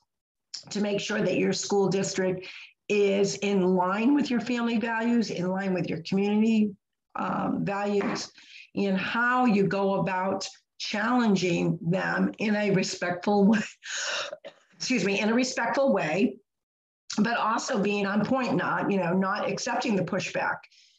to 0.70 0.80
make 0.80 1.00
sure 1.00 1.20
that 1.20 1.36
your 1.36 1.52
school 1.52 1.88
district 1.88 2.46
is 2.88 3.36
in 3.36 3.74
line 3.74 4.14
with 4.14 4.30
your 4.30 4.40
family 4.40 4.78
values, 4.78 5.30
in 5.30 5.48
line 5.48 5.74
with 5.74 5.88
your 5.88 6.02
community 6.02 6.70
um, 7.16 7.64
values, 7.64 8.30
and 8.76 8.96
how 8.96 9.46
you 9.46 9.66
go 9.66 9.94
about 9.94 10.46
challenging 10.78 11.78
them 11.82 12.32
in 12.38 12.54
a 12.54 12.70
respectful 12.70 13.46
way. 13.46 13.58
Excuse 14.76 15.04
me, 15.04 15.20
in 15.20 15.30
a 15.30 15.34
respectful 15.34 15.92
way, 15.92 16.36
but 17.18 17.36
also 17.36 17.78
being 17.78 18.06
on 18.06 18.24
point, 18.24 18.54
not, 18.56 18.90
you 18.90 18.98
know, 18.98 19.12
not 19.12 19.48
accepting 19.48 19.96
the 19.96 20.02
pushback, 20.02 20.56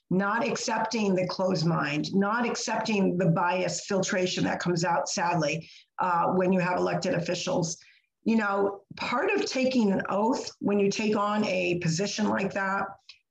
not 0.09 0.47
accepting 0.47 1.15
the 1.15 1.27
closed 1.27 1.65
mind, 1.65 2.13
not 2.13 2.45
accepting 2.45 3.17
the 3.17 3.27
bias 3.27 3.85
filtration 3.85 4.43
that 4.43 4.59
comes 4.59 4.85
out, 4.85 5.09
sadly, 5.09 5.67
uh, 5.99 6.27
when 6.33 6.53
you 6.53 6.59
have 6.59 6.77
elected 6.77 7.13
officials 7.13 7.77
you 8.25 8.35
know, 8.35 8.81
part 8.97 9.31
of 9.31 9.45
taking 9.45 9.91
an 9.91 10.01
oath 10.09 10.51
when 10.59 10.79
you 10.79 10.89
take 10.89 11.15
on 11.15 11.45
a 11.45 11.77
position 11.77 12.27
like 12.27 12.51
that 12.53 12.85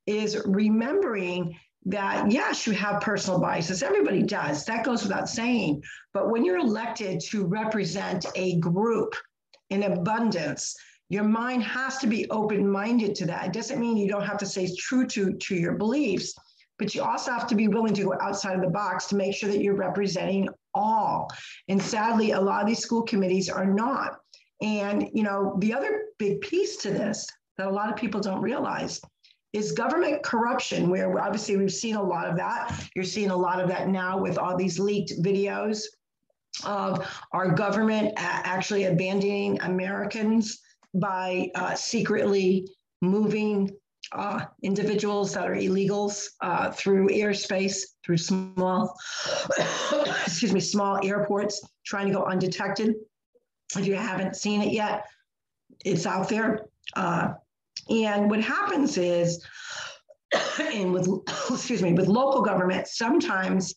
is 0.06 0.40
remembering 0.46 1.58
that 1.86 2.30
yes, 2.30 2.66
you 2.66 2.72
have 2.72 3.02
personal 3.02 3.40
biases. 3.40 3.82
Everybody 3.82 4.22
does. 4.22 4.64
That 4.64 4.84
goes 4.84 5.02
without 5.02 5.28
saying. 5.28 5.82
But 6.14 6.30
when 6.30 6.44
you're 6.44 6.58
elected 6.58 7.20
to 7.30 7.44
represent 7.44 8.24
a 8.36 8.58
group 8.60 9.14
in 9.68 9.82
abundance, 9.82 10.74
your 11.08 11.24
mind 11.24 11.62
has 11.62 11.98
to 11.98 12.06
be 12.06 12.28
open-minded 12.30 13.14
to 13.16 13.26
that. 13.26 13.46
It 13.46 13.52
doesn't 13.52 13.80
mean 13.80 13.96
you 13.96 14.08
don't 14.08 14.24
have 14.24 14.38
to 14.38 14.46
stay 14.46 14.74
true 14.76 15.06
to, 15.08 15.34
to 15.34 15.54
your 15.54 15.74
beliefs, 15.74 16.34
but 16.78 16.94
you 16.94 17.02
also 17.02 17.30
have 17.30 17.46
to 17.48 17.54
be 17.54 17.68
willing 17.68 17.94
to 17.94 18.04
go 18.04 18.14
outside 18.20 18.56
of 18.56 18.62
the 18.62 18.70
box 18.70 19.06
to 19.06 19.16
make 19.16 19.34
sure 19.34 19.50
that 19.50 19.60
you're 19.60 19.76
representing 19.76 20.48
all. 20.74 21.30
And 21.68 21.80
sadly, 21.80 22.32
a 22.32 22.40
lot 22.40 22.62
of 22.62 22.66
these 22.66 22.80
school 22.80 23.02
committees 23.02 23.48
are 23.48 23.66
not. 23.66 24.18
And, 24.62 25.08
you 25.12 25.22
know, 25.22 25.56
the 25.58 25.74
other 25.74 26.06
big 26.18 26.40
piece 26.40 26.76
to 26.78 26.90
this 26.90 27.26
that 27.58 27.68
a 27.68 27.70
lot 27.70 27.90
of 27.90 27.96
people 27.96 28.20
don't 28.20 28.40
realize 28.40 29.00
is 29.52 29.70
government 29.72 30.22
corruption, 30.24 30.90
where 30.90 31.20
obviously 31.20 31.56
we've 31.56 31.72
seen 31.72 31.94
a 31.94 32.02
lot 32.02 32.26
of 32.26 32.36
that. 32.36 32.88
You're 32.96 33.04
seeing 33.04 33.30
a 33.30 33.36
lot 33.36 33.60
of 33.60 33.68
that 33.68 33.88
now 33.88 34.18
with 34.18 34.36
all 34.36 34.56
these 34.56 34.80
leaked 34.80 35.12
videos 35.22 35.82
of 36.64 37.06
our 37.32 37.52
government 37.52 38.14
actually 38.16 38.84
abandoning 38.84 39.60
Americans 39.60 40.60
by 40.94 41.50
uh, 41.54 41.74
secretly 41.74 42.68
moving 43.02 43.70
uh, 44.12 44.44
individuals 44.62 45.34
that 45.34 45.48
are 45.48 45.54
illegals 45.54 46.26
uh, 46.40 46.70
through 46.70 47.08
airspace, 47.08 47.80
through 48.04 48.16
small, 48.16 48.94
excuse 50.26 50.52
me, 50.52 50.60
small 50.60 51.04
airports, 51.04 51.66
trying 51.84 52.06
to 52.06 52.12
go 52.12 52.24
undetected. 52.24 52.94
If 53.76 53.86
you 53.86 53.94
haven't 53.94 54.36
seen 54.36 54.62
it 54.62 54.72
yet, 54.72 55.04
it's 55.84 56.06
out 56.06 56.28
there. 56.28 56.66
Uh, 56.94 57.32
and 57.90 58.30
what 58.30 58.40
happens 58.40 58.98
is, 58.98 59.44
and 60.60 60.92
with 60.92 61.08
excuse 61.50 61.82
me, 61.82 61.92
with 61.92 62.08
local 62.08 62.42
government, 62.42 62.86
sometimes 62.86 63.74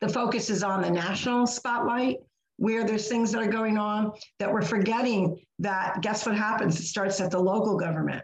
the 0.00 0.08
focus 0.08 0.50
is 0.50 0.62
on 0.62 0.82
the 0.82 0.90
national 0.90 1.46
spotlight 1.46 2.16
where 2.58 2.84
there's 2.84 3.08
things 3.08 3.32
that 3.32 3.42
are 3.42 3.50
going 3.50 3.76
on 3.76 4.12
that 4.38 4.50
we're 4.50 4.62
forgetting 4.62 5.38
that 5.58 6.00
guess 6.02 6.26
what 6.26 6.36
happens? 6.36 6.78
It 6.78 6.84
starts 6.84 7.20
at 7.20 7.30
the 7.30 7.38
local 7.38 7.76
government. 7.76 8.22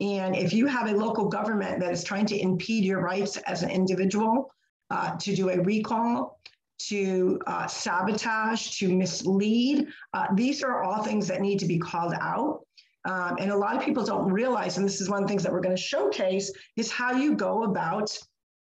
And 0.00 0.36
if 0.36 0.52
you 0.52 0.66
have 0.66 0.88
a 0.88 0.94
local 0.94 1.28
government 1.28 1.80
that 1.80 1.92
is 1.92 2.04
trying 2.04 2.26
to 2.26 2.38
impede 2.38 2.84
your 2.84 3.00
rights 3.00 3.36
as 3.38 3.62
an 3.62 3.70
individual 3.70 4.50
uh, 4.90 5.16
to 5.16 5.34
do 5.34 5.50
a 5.50 5.60
recall, 5.60 6.38
to 6.78 7.40
uh, 7.46 7.66
sabotage, 7.66 8.78
to 8.78 8.94
mislead. 8.94 9.86
Uh, 10.14 10.26
these 10.34 10.62
are 10.62 10.82
all 10.82 11.02
things 11.02 11.26
that 11.26 11.40
need 11.40 11.58
to 11.58 11.66
be 11.66 11.78
called 11.78 12.14
out. 12.20 12.60
Um, 13.04 13.36
and 13.38 13.50
a 13.50 13.56
lot 13.56 13.76
of 13.76 13.82
people 13.82 14.04
don't 14.04 14.30
realize, 14.30 14.76
and 14.76 14.86
this 14.86 15.00
is 15.00 15.08
one 15.08 15.22
of 15.22 15.28
the 15.28 15.28
things 15.28 15.42
that 15.42 15.52
we're 15.52 15.60
going 15.60 15.76
to 15.76 15.82
showcase, 15.82 16.52
is 16.76 16.90
how 16.90 17.12
you 17.12 17.34
go 17.34 17.64
about 17.64 18.16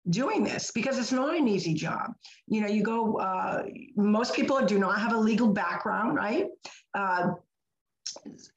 doing 0.09 0.45
this 0.45 0.71
because 0.71 0.99
it's 0.99 1.13
not 1.13 1.37
an 1.37 1.49
easy 1.49 1.75
job. 1.75 2.13
You 2.47 2.61
know, 2.61 2.69
you 2.69 2.83
go, 2.83 3.19
uh, 3.19 3.65
most 3.97 4.35
people 4.35 4.65
do 4.65 4.79
not 4.79 5.01
have 5.01 5.13
a 5.13 5.19
legal 5.19 5.49
background, 5.49 6.17
right? 6.17 6.47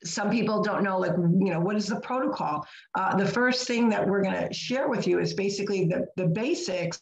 Some 0.03 0.29
people 0.29 0.61
don't 0.61 0.83
know 0.83 0.99
like 0.99 1.15
you 1.17 1.51
know 1.51 1.59
what 1.59 1.75
is 1.75 1.87
the 1.87 1.99
protocol 2.01 2.65
uh, 2.95 3.15
the 3.15 3.25
first 3.25 3.67
thing 3.67 3.89
that 3.89 4.07
we're 4.07 4.21
going 4.21 4.47
to 4.47 4.53
share 4.53 4.87
with 4.87 5.07
you 5.07 5.19
is 5.19 5.33
basically 5.33 5.85
the, 5.85 6.05
the 6.15 6.27
basics 6.27 7.01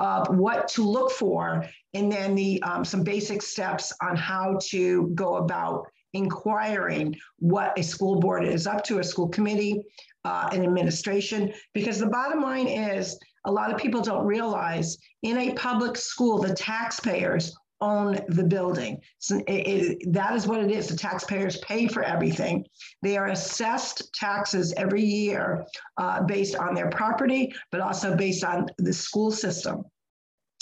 of 0.00 0.36
what 0.36 0.68
to 0.68 0.82
look 0.82 1.10
for, 1.12 1.64
and 1.94 2.10
then 2.10 2.34
the 2.34 2.62
um, 2.62 2.84
some 2.84 3.02
basic 3.02 3.42
steps 3.42 3.92
on 4.02 4.16
how 4.16 4.58
to 4.62 5.08
go 5.14 5.36
about 5.36 5.86
inquiring 6.14 7.14
what 7.38 7.78
a 7.78 7.82
school 7.82 8.20
board 8.20 8.44
is 8.44 8.66
up 8.66 8.82
to, 8.84 8.98
a 8.98 9.04
school 9.04 9.28
committee, 9.28 9.82
uh, 10.24 10.48
an 10.52 10.62
administration. 10.62 11.52
Because 11.74 11.98
the 11.98 12.06
bottom 12.06 12.40
line 12.40 12.68
is, 12.68 13.18
a 13.46 13.52
lot 13.52 13.72
of 13.72 13.78
people 13.78 14.00
don't 14.00 14.24
realize 14.24 14.96
in 15.22 15.38
a 15.38 15.54
public 15.54 15.96
school, 15.96 16.38
the 16.38 16.54
taxpayers 16.54 17.54
own 17.90 18.08
the 18.28 18.44
building. 18.56 18.92
So 19.18 19.32
it, 19.46 19.60
it, 19.74 20.12
that 20.12 20.32
is 20.34 20.46
what 20.46 20.60
it 20.64 20.70
is. 20.70 20.88
The 20.88 20.96
taxpayers 20.96 21.56
pay 21.58 21.86
for 21.88 22.02
everything. 22.02 22.64
They 23.02 23.16
are 23.16 23.28
assessed 23.28 24.12
taxes 24.14 24.72
every 24.84 25.04
year 25.04 25.64
uh, 26.02 26.22
based 26.34 26.56
on 26.56 26.74
their 26.74 26.90
property, 26.90 27.52
but 27.70 27.80
also 27.80 28.16
based 28.16 28.44
on 28.44 28.68
the 28.78 28.92
school 28.92 29.30
system. 29.30 29.84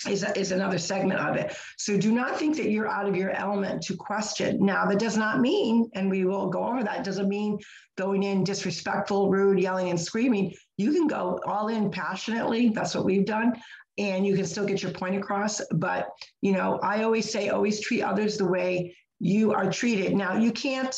Is, 0.08 0.24
is 0.34 0.50
another 0.50 0.78
segment 0.78 1.20
of 1.20 1.36
it. 1.36 1.54
So 1.78 1.96
do 1.96 2.10
not 2.10 2.36
think 2.36 2.56
that 2.56 2.70
you're 2.72 2.88
out 2.88 3.08
of 3.08 3.14
your 3.14 3.30
element 3.30 3.84
to 3.84 3.94
question. 3.94 4.58
Now, 4.58 4.84
that 4.86 4.98
does 4.98 5.16
not 5.16 5.38
mean, 5.40 5.88
and 5.94 6.10
we 6.10 6.24
will 6.24 6.48
go 6.48 6.64
over 6.66 6.82
that, 6.82 7.04
doesn't 7.04 7.28
mean 7.28 7.56
going 7.96 8.24
in 8.24 8.42
disrespectful, 8.42 9.30
rude, 9.30 9.60
yelling, 9.60 9.90
and 9.90 10.00
screaming. 10.00 10.54
You 10.76 10.90
can 10.90 11.06
go 11.06 11.38
all 11.46 11.68
in 11.68 11.88
passionately. 11.92 12.70
That's 12.70 12.96
what 12.96 13.04
we've 13.04 13.24
done 13.24 13.52
and 13.98 14.26
you 14.26 14.34
can 14.34 14.46
still 14.46 14.64
get 14.64 14.82
your 14.82 14.92
point 14.92 15.16
across. 15.16 15.60
But, 15.72 16.08
you 16.40 16.52
know, 16.52 16.78
I 16.82 17.02
always 17.02 17.30
say, 17.30 17.48
always 17.48 17.80
treat 17.80 18.02
others 18.02 18.36
the 18.36 18.46
way 18.46 18.96
you 19.20 19.52
are 19.52 19.70
treated. 19.70 20.14
Now, 20.14 20.36
you 20.36 20.52
can't, 20.52 20.96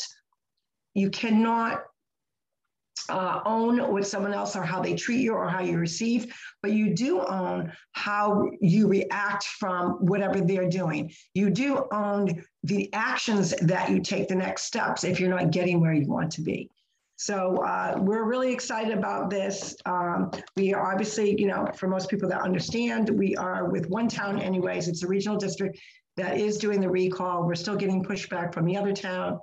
you 0.93 1.09
cannot 1.09 1.83
uh, 3.09 3.41
own 3.45 3.91
what 3.91 4.07
someone 4.07 4.33
else 4.33 4.55
or 4.55 4.63
how 4.63 4.81
they 4.81 4.95
treat 4.95 5.19
you 5.19 5.33
or 5.33 5.47
how 5.47 5.61
you 5.61 5.77
receive, 5.77 6.33
but 6.61 6.71
you 6.71 6.95
do 6.95 7.21
own 7.21 7.71
how 7.91 8.49
you 8.61 8.87
react 8.87 9.43
from 9.43 9.91
whatever 10.05 10.41
they're 10.41 10.69
doing. 10.69 11.11
You 11.33 11.49
do 11.49 11.85
own 11.91 12.43
the 12.63 12.91
actions 12.93 13.53
that 13.61 13.89
you 13.89 14.01
take, 14.01 14.27
the 14.27 14.35
next 14.35 14.63
steps, 14.63 15.03
if 15.03 15.19
you're 15.19 15.29
not 15.29 15.51
getting 15.51 15.79
where 15.79 15.93
you 15.93 16.07
want 16.07 16.31
to 16.33 16.41
be. 16.41 16.71
So 17.17 17.57
uh, 17.57 17.97
we're 17.99 18.25
really 18.25 18.51
excited 18.51 18.97
about 18.97 19.29
this. 19.29 19.75
Um, 19.85 20.31
we 20.57 20.73
are 20.73 20.91
obviously, 20.91 21.39
you 21.39 21.47
know, 21.47 21.69
for 21.75 21.87
most 21.87 22.09
people 22.09 22.27
that 22.29 22.41
understand, 22.41 23.09
we 23.09 23.35
are 23.37 23.69
with 23.69 23.89
one 23.89 24.09
town 24.09 24.39
anyways. 24.39 24.87
It's 24.87 25.03
a 25.03 25.07
regional 25.07 25.37
district 25.37 25.79
that 26.17 26.37
is 26.37 26.57
doing 26.57 26.81
the 26.81 26.89
recall. 26.89 27.45
We're 27.45 27.55
still 27.55 27.75
getting 27.75 28.03
pushback 28.03 28.53
from 28.53 28.65
the 28.65 28.75
other 28.75 28.93
town 28.93 29.39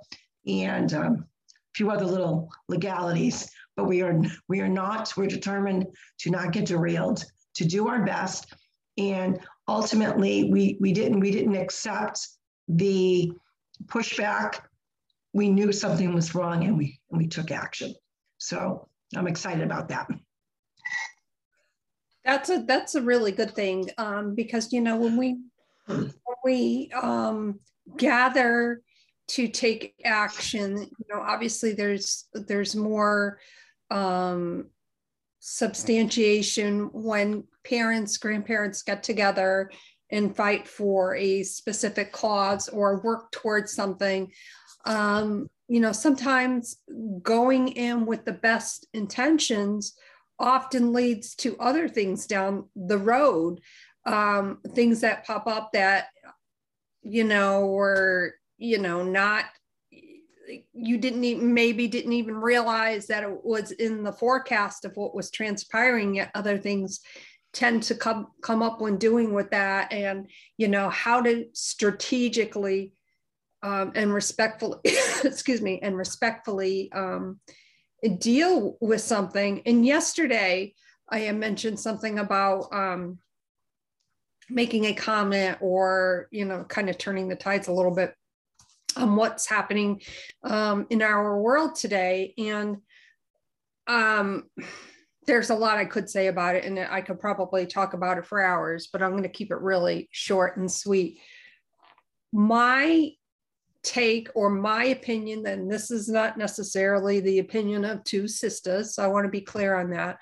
and 0.47 0.93
um, 0.93 1.13
a 1.13 1.73
few 1.75 1.89
other 1.89 2.05
little 2.05 2.49
legalities, 2.69 3.49
but 3.75 3.85
we 3.85 4.01
are 4.01 4.21
we 4.47 4.61
are 4.61 4.69
not. 4.69 5.13
We're 5.17 5.27
determined 5.27 5.87
to 6.19 6.29
not 6.29 6.51
get 6.51 6.65
derailed, 6.65 7.25
to 7.55 7.65
do 7.65 7.87
our 7.87 8.05
best, 8.05 8.53
and 8.97 9.39
ultimately, 9.67 10.51
we 10.51 10.77
we 10.79 10.93
didn't 10.93 11.19
we 11.19 11.31
didn't 11.31 11.55
accept 11.55 12.27
the 12.67 13.31
pushback 13.85 14.61
we 15.33 15.49
knew 15.49 15.71
something 15.71 16.13
was 16.13 16.35
wrong 16.35 16.63
and 16.63 16.77
we, 16.77 16.99
and 17.11 17.19
we 17.19 17.27
took 17.27 17.51
action. 17.51 17.93
So 18.37 18.87
I'm 19.15 19.27
excited 19.27 19.63
about 19.63 19.89
that. 19.89 20.07
That's 22.25 22.49
a 22.49 22.63
that's 22.65 22.95
a 22.95 23.01
really 23.01 23.33
good 23.33 23.53
thing 23.53 23.89
um, 23.97 24.33
because 24.33 24.71
you 24.71 24.79
know 24.79 24.95
when 24.95 25.17
we 25.17 25.39
when 25.87 26.13
we 26.45 26.89
um, 27.01 27.59
gather 27.97 28.81
to 29.29 29.47
take 29.49 29.95
action, 30.05 30.77
you 30.77 31.05
know 31.09 31.21
obviously 31.21 31.73
there's 31.73 32.27
there's 32.33 32.77
more 32.77 33.39
um, 33.91 34.67
substantiation 35.39 36.89
when 36.93 37.43
parents 37.65 38.17
grandparents 38.17 38.83
get 38.83 39.03
together 39.03 39.69
and 40.09 40.35
fight 40.35 40.67
for 40.67 41.15
a 41.15 41.43
specific 41.43 42.13
cause 42.13 42.69
or 42.69 43.01
work 43.01 43.31
towards 43.31 43.73
something 43.73 44.31
um, 44.85 45.49
you 45.67 45.79
know, 45.79 45.91
sometimes 45.91 46.77
going 47.21 47.69
in 47.69 48.05
with 48.05 48.25
the 48.25 48.33
best 48.33 48.87
intentions 48.93 49.95
often 50.39 50.93
leads 50.93 51.35
to 51.35 51.57
other 51.59 51.87
things 51.87 52.27
down 52.27 52.65
the 52.75 52.97
road, 52.97 53.61
um, 54.05 54.59
things 54.73 55.01
that 55.01 55.25
pop 55.25 55.47
up 55.47 55.71
that, 55.73 56.07
you 57.01 57.23
know, 57.23 57.67
were, 57.67 58.35
you 58.57 58.77
know, 58.77 59.03
not 59.03 59.45
you 60.73 60.97
didn't 60.97 61.23
even 61.23 61.53
maybe 61.53 61.87
didn't 61.87 62.13
even 62.13 62.35
realize 62.35 63.07
that 63.07 63.23
it 63.23 63.45
was 63.45 63.71
in 63.71 64.03
the 64.03 64.11
forecast 64.11 64.83
of 64.83 64.95
what 64.97 65.15
was 65.15 65.31
transpiring 65.31 66.15
yet 66.15 66.29
other 66.35 66.57
things 66.57 66.99
tend 67.53 67.83
to 67.83 67.95
come 67.95 68.27
come 68.41 68.61
up 68.61 68.81
when 68.81 68.97
doing 68.97 69.33
with 69.33 69.51
that. 69.51 69.93
And 69.93 70.27
you 70.57 70.67
know 70.67 70.89
how 70.89 71.21
to 71.21 71.45
strategically 71.53 72.92
um, 73.63 73.93
and 73.95 74.13
respectfully, 74.13 74.77
excuse 75.23 75.61
me, 75.61 75.79
and 75.81 75.97
respectfully 75.97 76.91
um, 76.91 77.39
deal 78.19 78.77
with 78.81 79.01
something. 79.01 79.61
And 79.65 79.85
yesterday, 79.85 80.75
I 81.09 81.31
mentioned 81.31 81.79
something 81.79 82.19
about 82.19 82.67
um, 82.73 83.19
making 84.49 84.85
a 84.85 84.93
comment 84.93 85.57
or, 85.61 86.27
you 86.31 86.45
know, 86.45 86.65
kind 86.65 86.89
of 86.89 86.97
turning 86.97 87.29
the 87.29 87.35
tides 87.35 87.69
a 87.69 87.73
little 87.73 87.95
bit 87.95 88.13
on 88.97 89.15
what's 89.15 89.47
happening 89.47 90.01
um, 90.43 90.85
in 90.89 91.01
our 91.01 91.41
world 91.41 91.75
today. 91.75 92.33
And 92.37 92.77
um, 93.87 94.43
there's 95.25 95.49
a 95.49 95.55
lot 95.55 95.77
I 95.77 95.85
could 95.85 96.09
say 96.09 96.27
about 96.27 96.55
it, 96.55 96.65
and 96.65 96.77
I 96.77 97.01
could 97.01 97.19
probably 97.19 97.65
talk 97.65 97.93
about 97.93 98.17
it 98.17 98.25
for 98.25 98.41
hours, 98.41 98.89
but 98.91 99.01
I'm 99.01 99.11
going 99.11 99.23
to 99.23 99.29
keep 99.29 99.51
it 99.51 99.61
really 99.61 100.09
short 100.11 100.57
and 100.57 100.69
sweet. 100.69 101.19
My 102.33 103.11
take 103.83 104.29
or 104.33 104.49
my 104.49 104.85
opinion, 104.85 105.43
then 105.43 105.67
this 105.67 105.91
is 105.91 106.09
not 106.09 106.37
necessarily 106.37 107.19
the 107.19 107.39
opinion 107.39 107.85
of 107.85 108.03
two 108.03 108.27
sisters, 108.27 108.95
so 108.95 109.03
I 109.03 109.07
want 109.07 109.25
to 109.25 109.31
be 109.31 109.41
clear 109.41 109.75
on 109.75 109.91
that. 109.91 110.17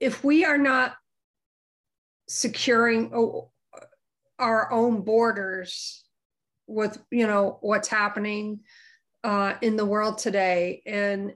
If 0.00 0.24
we 0.24 0.44
are 0.44 0.58
not 0.58 0.94
securing 2.28 3.12
oh, 3.14 3.50
our 4.38 4.72
own 4.72 5.02
borders 5.02 6.04
with 6.66 6.98
you 7.10 7.26
know 7.26 7.58
what's 7.60 7.88
happening 7.88 8.60
uh, 9.24 9.54
in 9.60 9.76
the 9.76 9.84
world 9.84 10.18
today 10.18 10.82
and 10.86 11.34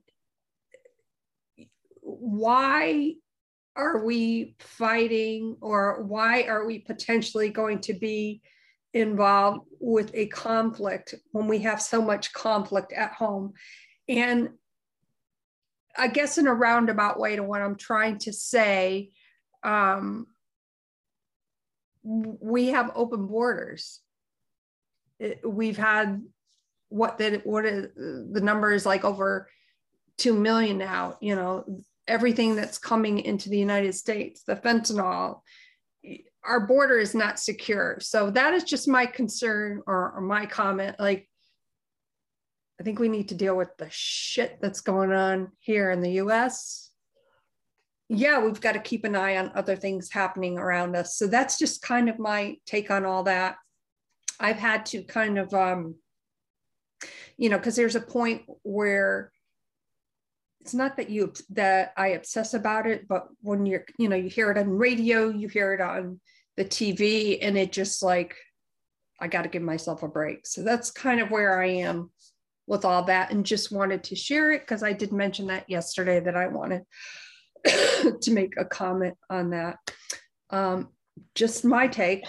why 2.01 3.15
are 3.77 4.05
we 4.05 4.55
fighting 4.61 5.57
or 5.61 6.05
why 6.05 6.43
are 6.43 6.65
we 6.65 6.79
potentially 6.79 7.51
going 7.51 7.81
to 7.81 7.93
be 7.93 8.41
involved 8.95 9.67
with 9.81 10.11
a 10.15 10.27
conflict 10.27 11.15
when 11.33 11.47
we 11.47 11.59
have 11.61 11.83
so 11.83 12.01
much 12.01 12.33
conflict 12.33 12.93
at 12.93 13.13
home. 13.13 13.53
And 14.09 14.51
i 15.97 16.09
guess 16.09 16.39
in 16.39 16.49
a 16.49 16.53
roundabout 16.53 17.21
way 17.21 17.37
to 17.37 17.43
what 17.45 17.63
i'm 17.63 17.77
trying 17.77 18.19
to 18.19 18.33
say 18.33 19.11
um, 19.65 20.27
we 22.05 22.69
have 22.69 22.93
open 22.95 23.27
borders. 23.27 24.01
We've 25.43 25.79
had 25.79 26.23
what 26.91 27.19
the 27.19 27.41
what 27.45 27.65
is, 27.65 27.89
the 27.97 28.41
number 28.43 28.73
is 28.73 28.85
like 28.85 29.05
over 29.05 29.49
2 30.19 30.35
million 30.35 30.79
now 30.79 31.17
you 31.21 31.35
know 31.35 31.83
everything 32.07 32.55
that's 32.55 32.79
coming 32.79 33.19
into 33.19 33.49
the 33.49 33.59
united 33.59 33.93
states 33.95 34.45
the 34.45 34.55
fentanyl 34.55 35.41
our 36.47 36.61
border 36.61 36.99
is 36.99 37.15
not 37.15 37.39
secure. 37.39 37.99
So 38.01 38.31
that 38.31 38.55
is 38.55 38.65
just 38.65 38.89
my 38.89 39.07
concern 39.07 39.83
or, 39.87 40.13
or 40.13 40.21
my 40.21 40.47
comment 40.47 40.97
like 40.99 41.29
i 42.81 42.83
think 42.83 42.99
we 42.99 43.09
need 43.09 43.29
to 43.29 43.35
deal 43.35 43.57
with 43.57 43.69
the 43.79 43.89
shit 43.91 44.59
that's 44.61 44.81
going 44.81 45.13
on 45.13 45.51
here 45.61 45.91
in 45.91 46.01
the 46.01 46.11
us 46.11 46.91
yeah 48.09 48.43
we've 48.43 48.61
got 48.61 48.73
to 48.73 48.81
keep 48.81 49.05
an 49.05 49.17
eye 49.17 49.37
on 49.37 49.53
other 49.55 49.77
things 49.77 50.11
happening 50.11 50.59
around 50.59 50.95
us. 50.97 51.17
So 51.17 51.27
that's 51.27 51.59
just 51.59 51.83
kind 51.83 52.09
of 52.09 52.19
my 52.19 52.57
take 52.67 52.91
on 52.91 53.05
all 53.05 53.23
that. 53.25 53.57
I've 54.39 54.59
had 54.59 54.87
to 54.87 55.03
kind 55.05 55.39
of, 55.39 55.55
um, 55.55 55.95
you 57.37 57.49
know, 57.49 57.57
because 57.57 57.77
there's 57.77 57.97
a 57.97 58.01
point 58.01 58.43
where 58.63 59.33
it's 60.61 60.75
not 60.75 60.97
that 60.97 61.11
you 61.11 61.33
that 61.51 61.93
I 61.97 62.09
obsess 62.09 62.55
about 62.55 62.87
it, 62.87 63.07
but 63.09 63.29
when 63.43 63.67
you're, 63.67 63.85
you 63.99 64.09
know, 64.09 64.17
you 64.17 64.29
hear 64.29 64.51
it 64.51 64.59
on 64.59 64.69
radio, 64.69 65.29
you 65.29 65.49
hear 65.49 65.73
it 65.73 65.81
on 65.81 66.21
the 66.57 66.65
TV, 66.65 67.39
and 67.41 67.57
it 67.57 67.73
just 67.73 68.03
like, 68.03 68.37
I 69.21 69.29
got 69.29 69.43
to 69.43 69.49
give 69.49 69.63
myself 69.63 70.03
a 70.03 70.09
break. 70.09 70.47
So 70.47 70.63
that's 70.63 70.91
kind 70.91 71.21
of 71.21 71.31
where 71.31 71.61
I 71.61 71.69
am 71.69 72.11
with 72.67 72.85
all 72.85 73.05
that, 73.05 73.31
and 73.31 73.45
just 73.45 73.73
wanted 73.73 74.05
to 74.05 74.17
share 74.17 74.53
it 74.53 74.61
because 74.61 74.83
I 74.83 74.93
did 74.93 75.13
mention 75.13 75.49
that 75.49 75.69
yesterday 75.69 76.21
that 76.21 76.37
I 76.37 76.49
wanted 76.49 76.83
to 77.65 78.31
make 78.31 78.55
a 78.59 78.65
comment 78.65 79.17
on 79.31 79.51
that. 79.51 79.77
Um, 80.51 80.89
just 81.35 81.65
my 81.65 81.87
take. 81.87 82.25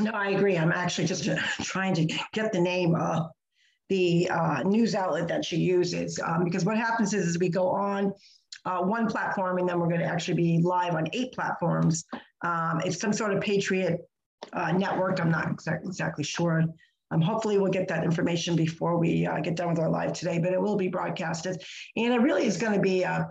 No, 0.00 0.10
I 0.12 0.30
agree. 0.30 0.56
I'm 0.56 0.72
actually 0.72 1.06
just 1.06 1.28
trying 1.62 1.94
to 1.94 2.04
get 2.32 2.52
the 2.52 2.60
name 2.60 2.94
of 2.94 3.30
the 3.88 4.28
uh, 4.30 4.62
news 4.64 4.94
outlet 4.94 5.28
that 5.28 5.44
she 5.44 5.56
uses 5.56 6.20
um, 6.24 6.44
because 6.44 6.64
what 6.64 6.76
happens 6.76 7.14
is, 7.14 7.26
is 7.26 7.38
we 7.38 7.48
go 7.48 7.68
on 7.68 8.12
uh, 8.64 8.80
one 8.80 9.06
platform 9.06 9.58
and 9.58 9.68
then 9.68 9.80
we're 9.80 9.88
going 9.88 10.00
to 10.00 10.06
actually 10.06 10.34
be 10.34 10.60
live 10.62 10.94
on 10.94 11.08
eight 11.12 11.32
platforms. 11.32 12.04
Um, 12.42 12.80
it's 12.84 13.00
some 13.00 13.12
sort 13.12 13.32
of 13.32 13.40
Patriot 13.40 14.08
uh, 14.52 14.72
network. 14.72 15.20
I'm 15.20 15.30
not 15.30 15.50
exactly, 15.50 15.88
exactly 15.88 16.24
sure. 16.24 16.64
Um, 17.10 17.20
hopefully 17.20 17.58
we'll 17.58 17.72
get 17.72 17.88
that 17.88 18.04
information 18.04 18.54
before 18.54 18.98
we 18.98 19.26
uh, 19.26 19.40
get 19.40 19.56
done 19.56 19.70
with 19.70 19.78
our 19.78 19.88
live 19.88 20.12
today, 20.12 20.38
but 20.38 20.52
it 20.52 20.60
will 20.60 20.76
be 20.76 20.88
broadcasted. 20.88 21.62
And 21.96 22.12
it 22.12 22.20
really 22.20 22.46
is 22.46 22.58
going 22.58 22.74
to 22.74 22.80
be 22.80 23.04
uh, 23.04 23.24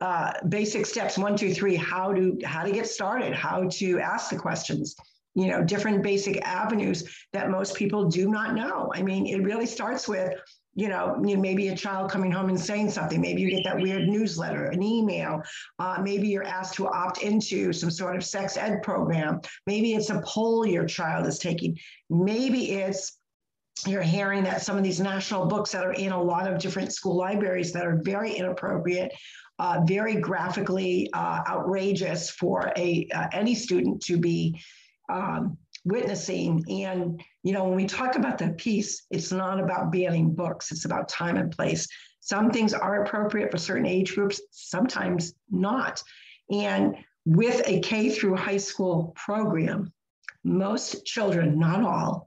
uh, 0.00 0.32
basic 0.48 0.86
steps 0.86 1.16
one, 1.16 1.36
two, 1.36 1.54
three, 1.54 1.76
how 1.76 2.12
to 2.12 2.38
how 2.44 2.64
to 2.64 2.72
get 2.72 2.86
started, 2.86 3.34
how 3.34 3.68
to 3.68 4.00
ask 4.00 4.30
the 4.30 4.36
questions 4.36 4.96
you 5.34 5.46
know, 5.46 5.62
different 5.62 6.02
basic 6.02 6.40
avenues 6.42 7.08
that 7.32 7.50
most 7.50 7.74
people 7.74 8.08
do 8.08 8.28
not 8.28 8.54
know. 8.54 8.90
I 8.94 9.02
mean, 9.02 9.26
it 9.26 9.42
really 9.42 9.66
starts 9.66 10.08
with, 10.08 10.34
you 10.74 10.88
know, 10.88 11.16
maybe 11.18 11.68
a 11.68 11.76
child 11.76 12.10
coming 12.10 12.30
home 12.30 12.48
and 12.48 12.58
saying 12.58 12.90
something. 12.90 13.20
Maybe 13.20 13.42
you 13.42 13.50
get 13.50 13.64
that 13.64 13.80
weird 13.80 14.08
newsletter, 14.08 14.66
an 14.66 14.82
email. 14.82 15.42
Uh, 15.78 15.98
maybe 16.02 16.28
you're 16.28 16.44
asked 16.44 16.74
to 16.74 16.88
opt 16.88 17.22
into 17.22 17.72
some 17.72 17.90
sort 17.90 18.16
of 18.16 18.24
sex 18.24 18.56
ed 18.56 18.82
program. 18.82 19.40
Maybe 19.66 19.94
it's 19.94 20.10
a 20.10 20.22
poll 20.24 20.64
your 20.64 20.86
child 20.86 21.26
is 21.26 21.38
taking. 21.38 21.76
Maybe 22.08 22.72
it's 22.72 23.18
you're 23.86 24.02
hearing 24.02 24.44
that 24.44 24.62
some 24.62 24.76
of 24.76 24.84
these 24.84 25.00
national 25.00 25.46
books 25.46 25.72
that 25.72 25.84
are 25.84 25.92
in 25.92 26.12
a 26.12 26.22
lot 26.22 26.50
of 26.50 26.58
different 26.58 26.92
school 26.92 27.16
libraries 27.16 27.72
that 27.72 27.86
are 27.86 28.00
very 28.04 28.32
inappropriate, 28.32 29.12
uh, 29.58 29.80
very 29.86 30.16
graphically 30.16 31.08
uh, 31.14 31.42
outrageous 31.48 32.30
for 32.30 32.72
a 32.76 33.08
uh, 33.14 33.26
any 33.32 33.54
student 33.54 34.02
to 34.02 34.18
be 34.18 34.60
um, 35.10 35.56
witnessing. 35.84 36.64
And, 36.68 37.22
you 37.42 37.52
know, 37.52 37.64
when 37.64 37.76
we 37.76 37.86
talk 37.86 38.16
about 38.16 38.38
the 38.38 38.50
piece, 38.50 39.06
it's 39.10 39.32
not 39.32 39.60
about 39.60 39.92
banning 39.92 40.34
books, 40.34 40.72
it's 40.72 40.84
about 40.84 41.08
time 41.08 41.36
and 41.36 41.50
place. 41.50 41.88
Some 42.20 42.50
things 42.50 42.74
are 42.74 43.02
appropriate 43.02 43.50
for 43.50 43.58
certain 43.58 43.86
age 43.86 44.14
groups, 44.14 44.40
sometimes 44.50 45.34
not. 45.50 46.02
And 46.50 46.96
with 47.24 47.62
a 47.66 47.80
K 47.80 48.10
through 48.10 48.36
high 48.36 48.58
school 48.58 49.14
program, 49.16 49.92
most 50.44 51.04
children, 51.04 51.58
not 51.58 51.82
all, 51.82 52.26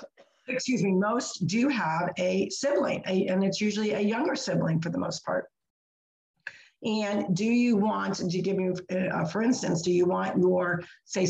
excuse 0.48 0.82
me, 0.82 0.92
most 0.92 1.46
do 1.46 1.68
have 1.68 2.10
a 2.18 2.48
sibling, 2.50 3.02
a, 3.06 3.26
and 3.26 3.42
it's 3.44 3.60
usually 3.60 3.92
a 3.92 4.00
younger 4.00 4.36
sibling 4.36 4.80
for 4.80 4.90
the 4.90 4.98
most 4.98 5.24
part. 5.24 5.46
And 6.82 7.34
do 7.34 7.46
you 7.46 7.76
want, 7.76 8.16
to 8.16 8.42
give 8.42 8.56
me, 8.56 8.70
uh, 8.90 9.24
for 9.24 9.42
instance, 9.42 9.80
do 9.80 9.90
you 9.90 10.04
want 10.04 10.38
your, 10.38 10.82
say, 11.04 11.26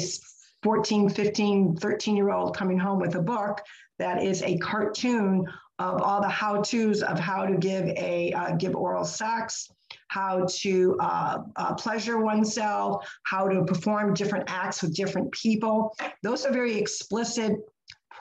14, 0.64 1.10
15, 1.10 1.76
13 1.76 2.16
year 2.16 2.32
old 2.32 2.56
coming 2.56 2.78
home 2.78 2.98
with 2.98 3.14
a 3.14 3.22
book 3.22 3.60
that 3.98 4.24
is 4.24 4.42
a 4.42 4.56
cartoon 4.58 5.46
of 5.78 6.00
all 6.00 6.20
the 6.20 6.28
how 6.28 6.62
to's 6.62 7.02
of 7.02 7.18
how 7.18 7.44
to 7.44 7.56
give 7.58 7.84
a 7.84 8.32
uh, 8.32 8.52
give 8.56 8.74
oral 8.74 9.04
sex, 9.04 9.70
how 10.08 10.46
to 10.48 10.96
uh, 11.00 11.38
uh, 11.56 11.74
pleasure 11.74 12.18
oneself, 12.18 13.06
how 13.24 13.46
to 13.46 13.64
perform 13.64 14.14
different 14.14 14.44
acts 14.48 14.82
with 14.82 14.96
different 14.96 15.30
people. 15.32 15.94
Those 16.22 16.46
are 16.46 16.52
very 16.52 16.76
explicit, 16.76 17.56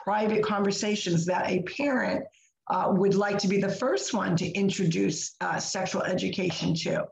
private 0.04 0.44
conversations 0.44 1.24
that 1.26 1.48
a 1.48 1.62
parent 1.62 2.24
uh, 2.68 2.88
would 2.90 3.14
like 3.14 3.38
to 3.38 3.48
be 3.48 3.58
the 3.58 3.68
first 3.68 4.12
one 4.12 4.36
to 4.36 4.46
introduce 4.52 5.34
uh, 5.40 5.58
sexual 5.58 6.02
education 6.02 6.74
to. 6.74 7.06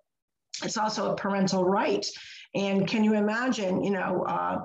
It's 0.62 0.76
also 0.76 1.12
a 1.12 1.16
parental 1.16 1.64
right. 1.64 2.06
And 2.54 2.86
can 2.86 3.02
you 3.02 3.14
imagine, 3.14 3.82
you 3.82 3.90
know, 3.90 4.24
uh, 4.28 4.58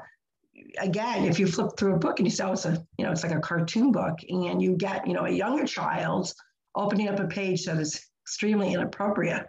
again, 0.79 1.25
if 1.25 1.39
you 1.39 1.47
flip 1.47 1.71
through 1.77 1.95
a 1.95 1.99
book 1.99 2.19
and 2.19 2.27
you 2.27 2.31
say, 2.31 2.43
oh, 2.43 2.53
it's 2.53 2.65
a, 2.65 2.83
you 2.97 3.05
know, 3.05 3.11
it's 3.11 3.23
like 3.23 3.31
a 3.31 3.39
cartoon 3.39 3.91
book, 3.91 4.19
and 4.29 4.61
you 4.61 4.75
get, 4.75 5.07
you 5.07 5.13
know, 5.13 5.25
a 5.25 5.29
younger 5.29 5.65
child 5.65 6.33
opening 6.75 7.07
up 7.07 7.19
a 7.19 7.27
page 7.27 7.65
that 7.65 7.77
is 7.77 8.05
extremely 8.23 8.73
inappropriate. 8.73 9.47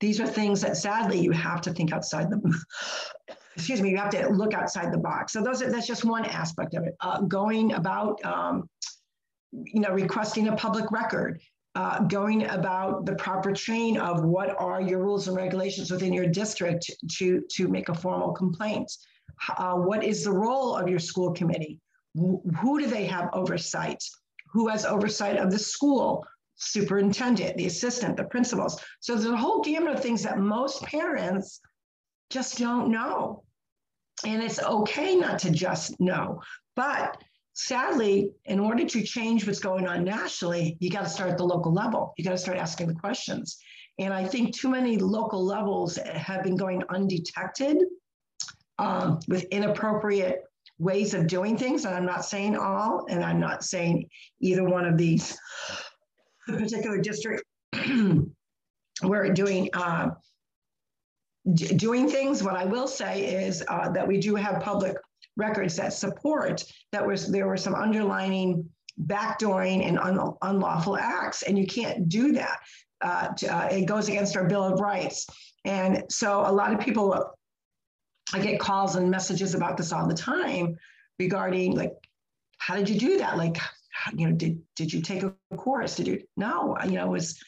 These 0.00 0.20
are 0.20 0.26
things 0.26 0.60
that 0.62 0.76
sadly 0.76 1.20
you 1.20 1.30
have 1.30 1.60
to 1.62 1.72
think 1.72 1.92
outside 1.92 2.30
the, 2.30 2.62
excuse 3.56 3.80
me, 3.80 3.90
you 3.90 3.96
have 3.96 4.10
to 4.10 4.28
look 4.28 4.54
outside 4.54 4.92
the 4.92 4.98
box. 4.98 5.32
So 5.32 5.42
those 5.42 5.62
are, 5.62 5.70
that's 5.70 5.86
just 5.86 6.04
one 6.04 6.24
aspect 6.24 6.74
of 6.74 6.84
it. 6.84 6.94
Uh, 7.00 7.20
going 7.22 7.72
about, 7.72 8.22
um, 8.24 8.68
you 9.52 9.80
know, 9.80 9.90
requesting 9.90 10.48
a 10.48 10.56
public 10.56 10.90
record, 10.90 11.40
uh, 11.76 12.00
going 12.04 12.46
about 12.46 13.06
the 13.06 13.14
proper 13.14 13.52
chain 13.52 13.96
of 13.98 14.24
what 14.24 14.54
are 14.60 14.80
your 14.80 15.00
rules 15.00 15.28
and 15.28 15.36
regulations 15.36 15.90
within 15.90 16.12
your 16.12 16.26
district 16.26 16.90
to, 17.10 17.42
to 17.50 17.68
make 17.68 17.88
a 17.88 17.94
formal 17.94 18.32
complaint 18.32 18.90
uh, 19.56 19.74
what 19.74 20.04
is 20.04 20.24
the 20.24 20.32
role 20.32 20.76
of 20.76 20.88
your 20.88 20.98
school 20.98 21.32
committee? 21.32 21.80
who 22.16 22.78
do 22.78 22.86
they 22.86 23.06
have 23.06 23.30
oversight? 23.32 24.02
Who 24.52 24.68
has 24.68 24.84
oversight 24.84 25.36
of 25.36 25.50
the 25.50 25.58
school? 25.58 26.24
Superintendent, 26.56 27.56
the 27.56 27.66
assistant, 27.66 28.16
the 28.16 28.24
principals. 28.24 28.80
So 29.00 29.14
there's 29.14 29.26
a 29.26 29.36
whole 29.36 29.62
gamut 29.62 29.94
of 29.94 30.02
things 30.02 30.22
that 30.22 30.38
most 30.38 30.82
parents 30.82 31.60
just 32.30 32.58
don't 32.58 32.90
know. 32.90 33.42
And 34.24 34.42
it's 34.42 34.62
okay 34.62 35.16
not 35.16 35.40
to 35.40 35.50
just 35.50 36.00
know. 36.00 36.40
But 36.76 37.20
sadly, 37.54 38.30
in 38.44 38.60
order 38.60 38.84
to 38.84 39.02
change 39.02 39.46
what's 39.46 39.58
going 39.58 39.88
on 39.88 40.04
nationally, 40.04 40.76
you 40.78 40.90
got 40.90 41.02
to 41.02 41.08
start 41.08 41.30
at 41.30 41.38
the 41.38 41.44
local 41.44 41.72
level. 41.72 42.14
You 42.16 42.24
got 42.24 42.30
to 42.30 42.38
start 42.38 42.58
asking 42.58 42.86
the 42.86 42.94
questions. 42.94 43.58
And 43.98 44.14
I 44.14 44.24
think 44.24 44.54
too 44.54 44.68
many 44.68 44.96
local 44.98 45.44
levels 45.44 45.96
have 45.96 46.44
been 46.44 46.56
going 46.56 46.82
undetected 46.88 47.78
um, 48.78 49.20
with 49.28 49.44
inappropriate 49.44 50.44
ways 50.78 51.14
of 51.14 51.26
doing 51.26 51.56
things. 51.56 51.84
And 51.84 51.94
I'm 51.94 52.06
not 52.06 52.24
saying 52.24 52.56
all, 52.56 53.06
and 53.08 53.24
I'm 53.24 53.40
not 53.40 53.64
saying 53.64 54.08
either 54.40 54.64
one 54.64 54.84
of 54.84 54.96
these 54.96 55.38
the 56.46 56.58
particular 56.58 57.00
district 57.00 57.42
we're 59.02 59.32
doing 59.32 59.68
uh, 59.72 60.10
doing 61.54 62.08
things. 62.08 62.42
What 62.42 62.56
I 62.56 62.64
will 62.64 62.88
say 62.88 63.44
is 63.44 63.64
uh, 63.68 63.90
that 63.90 64.06
we 64.06 64.18
do 64.18 64.34
have 64.34 64.62
public 64.62 64.96
records 65.36 65.76
that 65.76 65.92
support 65.92 66.64
that 66.92 67.06
was 67.06 67.30
there 67.30 67.46
were 67.46 67.56
some 67.56 67.74
underlining 67.74 68.68
backdooring 69.06 69.86
and 69.86 69.98
un, 69.98 70.34
unlawful 70.42 70.96
acts, 70.96 71.42
and 71.42 71.58
you 71.58 71.66
can't 71.66 72.08
do 72.08 72.32
that. 72.32 72.58
Uh, 73.00 73.28
to, 73.34 73.46
uh, 73.48 73.66
it 73.66 73.86
goes 73.86 74.08
against 74.08 74.36
our 74.36 74.44
Bill 74.44 74.62
of 74.62 74.80
Rights, 74.80 75.26
and 75.64 76.04
so 76.08 76.40
a 76.46 76.52
lot 76.52 76.72
of 76.72 76.80
people. 76.80 77.34
I 78.34 78.40
get 78.40 78.58
calls 78.58 78.96
and 78.96 79.08
messages 79.08 79.54
about 79.54 79.76
this 79.76 79.92
all 79.92 80.08
the 80.08 80.14
time 80.14 80.76
regarding 81.20 81.76
like, 81.76 81.92
how 82.58 82.74
did 82.74 82.88
you 82.88 82.98
do 82.98 83.18
that? 83.18 83.36
Like, 83.38 83.58
you 84.12 84.28
know, 84.28 84.34
did 84.34 84.60
did 84.74 84.92
you 84.92 85.00
take 85.00 85.22
a 85.22 85.32
course? 85.56 85.94
Did 85.94 86.08
you? 86.08 86.22
No, 86.36 86.76
you 86.84 86.92
know, 86.92 87.06
it 87.06 87.10
was 87.10 87.38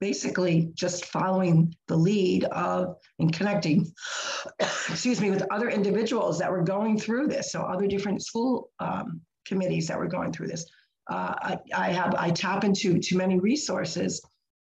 basically 0.00 0.70
just 0.74 1.06
following 1.06 1.74
the 1.88 1.96
lead 1.96 2.44
of 2.44 2.96
and 3.18 3.32
connecting, 3.32 3.92
excuse 4.60 5.20
me, 5.20 5.30
with 5.30 5.42
other 5.50 5.68
individuals 5.68 6.38
that 6.38 6.50
were 6.50 6.62
going 6.62 6.96
through 6.96 7.26
this. 7.26 7.50
So 7.50 7.62
other 7.62 7.88
different 7.88 8.22
school 8.24 8.70
um, 8.78 9.20
committees 9.46 9.88
that 9.88 9.98
were 9.98 10.06
going 10.06 10.32
through 10.32 10.46
this. 10.46 10.64
Uh, 11.10 11.34
I, 11.38 11.58
I, 11.74 11.90
have 11.90 12.14
I 12.16 12.30
tap 12.30 12.62
into 12.62 12.98
too 12.98 13.16
many 13.16 13.38
resources 13.38 14.20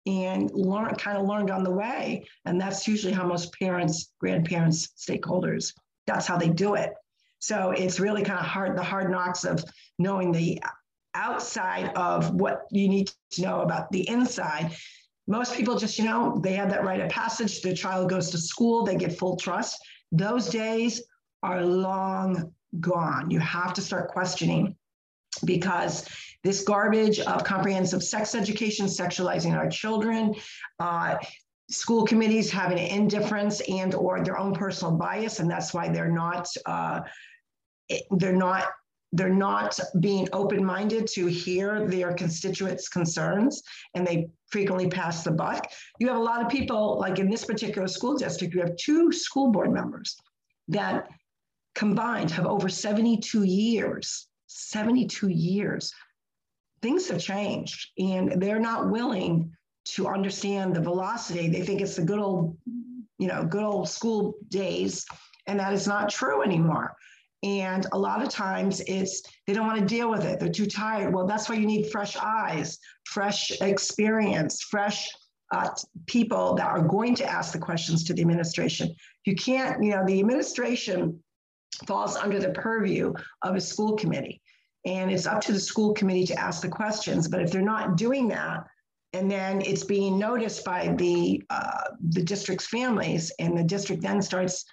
and 0.06 0.50
learn 0.52 0.94
kind 0.96 1.18
of 1.18 1.26
learned 1.26 1.50
on 1.50 1.64
the 1.64 1.70
way. 1.70 2.24
And 2.44 2.60
that's 2.60 2.86
usually 2.88 3.12
how 3.12 3.26
most 3.26 3.52
parents, 3.58 4.12
grandparents, 4.18 4.88
stakeholders, 4.98 5.72
that's 6.06 6.26
how 6.26 6.36
they 6.36 6.48
do 6.48 6.74
it. 6.74 6.92
So 7.38 7.70
it's 7.70 8.00
really 8.00 8.22
kind 8.22 8.38
of 8.38 8.46
hard, 8.46 8.76
the 8.76 8.82
hard 8.82 9.10
knocks 9.10 9.44
of 9.44 9.64
knowing 9.98 10.32
the 10.32 10.60
outside 11.14 11.92
of 11.96 12.34
what 12.34 12.66
you 12.70 12.88
need 12.88 13.10
to 13.32 13.42
know 13.42 13.60
about 13.62 13.90
the 13.90 14.08
inside 14.08 14.76
most 15.30 15.54
people 15.54 15.78
just, 15.78 15.96
you 15.96 16.04
know, 16.04 16.40
they 16.42 16.54
have 16.54 16.70
that 16.70 16.84
rite 16.84 17.00
of 17.00 17.08
passage. 17.08 17.62
The 17.62 17.72
child 17.72 18.10
goes 18.10 18.30
to 18.30 18.38
school, 18.38 18.84
they 18.84 18.96
get 18.96 19.16
full 19.16 19.36
trust. 19.36 19.80
Those 20.10 20.48
days 20.48 21.02
are 21.44 21.64
long 21.64 22.52
gone. 22.80 23.30
You 23.30 23.38
have 23.38 23.72
to 23.74 23.80
start 23.80 24.08
questioning 24.08 24.74
because 25.44 26.06
this 26.42 26.62
garbage 26.62 27.20
of 27.20 27.44
comprehensive 27.44 28.02
sex 28.02 28.34
education, 28.34 28.86
sexualizing 28.86 29.56
our 29.56 29.68
children, 29.68 30.34
uh, 30.78 31.16
school 31.70 32.04
committees 32.04 32.50
having 32.50 32.78
an 32.78 32.86
indifference 32.86 33.60
and 33.68 33.94
or 33.94 34.22
their 34.24 34.38
own 34.38 34.54
personal 34.54 34.96
bias, 34.96 35.38
and 35.40 35.50
that's 35.50 35.72
why 35.72 35.88
they're 35.88 36.10
not 36.10 36.48
uh, 36.66 37.00
they're 38.12 38.36
not 38.36 38.68
they're 39.12 39.28
not 39.28 39.78
being 39.98 40.28
open-minded 40.32 41.06
to 41.08 41.26
hear 41.26 41.86
their 41.86 42.12
constituents' 42.14 42.88
concerns, 42.88 43.62
and 43.94 44.06
they 44.06 44.28
frequently 44.50 44.88
pass 44.88 45.24
the 45.24 45.32
buck. 45.32 45.66
You 45.98 46.06
have 46.08 46.16
a 46.16 46.22
lot 46.22 46.44
of 46.44 46.48
people, 46.48 46.98
like 46.98 47.18
in 47.18 47.28
this 47.28 47.44
particular 47.44 47.88
school 47.88 48.16
district, 48.16 48.54
you 48.54 48.60
have 48.60 48.76
two 48.76 49.10
school 49.10 49.50
board 49.50 49.72
members 49.72 50.16
that 50.68 51.08
combined 51.74 52.30
have 52.30 52.46
over 52.46 52.68
72 52.68 53.42
years, 53.42 54.28
72 54.50 55.28
years. 55.28 55.92
Things 56.82 57.08
have 57.08 57.20
changed, 57.20 57.90
and 57.98 58.42
they're 58.42 58.58
not 58.58 58.90
willing 58.90 59.52
to 59.84 60.08
understand 60.08 60.74
the 60.74 60.80
velocity. 60.80 61.48
They 61.48 61.62
think 61.62 61.80
it's 61.80 61.96
the 61.96 62.04
good 62.04 62.18
old, 62.18 62.56
you 63.18 63.28
know, 63.28 63.44
good 63.44 63.62
old 63.62 63.88
school 63.88 64.34
days, 64.48 65.06
and 65.46 65.60
that 65.60 65.72
is 65.72 65.86
not 65.86 66.10
true 66.10 66.42
anymore. 66.42 66.96
And 67.42 67.86
a 67.92 67.98
lot 67.98 68.22
of 68.22 68.28
times 68.28 68.80
it's 68.86 69.22
they 69.46 69.54
don't 69.54 69.66
want 69.66 69.78
to 69.78 69.86
deal 69.86 70.10
with 70.10 70.24
it. 70.24 70.40
They're 70.40 70.50
too 70.50 70.66
tired. 70.66 71.14
Well, 71.14 71.26
that's 71.26 71.48
why 71.48 71.54
you 71.54 71.66
need 71.66 71.90
fresh 71.90 72.16
eyes, 72.16 72.78
fresh 73.04 73.50
experience, 73.60 74.62
fresh 74.62 75.08
uh, 75.52 75.70
people 76.06 76.54
that 76.54 76.66
are 76.66 76.82
going 76.82 77.14
to 77.16 77.24
ask 77.24 77.52
the 77.52 77.58
questions 77.58 78.04
to 78.04 78.14
the 78.14 78.20
administration. 78.20 78.94
You 79.24 79.34
can't, 79.36 79.82
you 79.82 79.92
know, 79.92 80.04
the 80.04 80.20
administration 80.20 81.22
falls 81.86 82.16
under 82.16 82.38
the 82.38 82.50
purview 82.50 83.12
of 83.42 83.56
a 83.56 83.60
school 83.60 83.96
committee. 83.96 84.40
And 84.86 85.10
it's 85.10 85.26
up 85.26 85.40
to 85.42 85.52
the 85.52 85.60
school 85.60 85.92
committee 85.92 86.26
to 86.26 86.38
ask 86.38 86.62
the 86.62 86.68
questions. 86.68 87.28
But 87.28 87.42
if 87.42 87.50
they're 87.50 87.62
not 87.62 87.96
doing 87.96 88.28
that, 88.28 88.64
and 89.12 89.30
then 89.30 89.60
it's 89.62 89.84
being 89.84 90.18
noticed 90.18 90.64
by 90.64 90.94
the 90.96 91.42
uh, 91.50 91.90
the 92.10 92.22
district's 92.22 92.66
families, 92.66 93.32
and 93.38 93.58
the 93.58 93.64
district 93.64 94.02
then 94.02 94.22
starts 94.22 94.64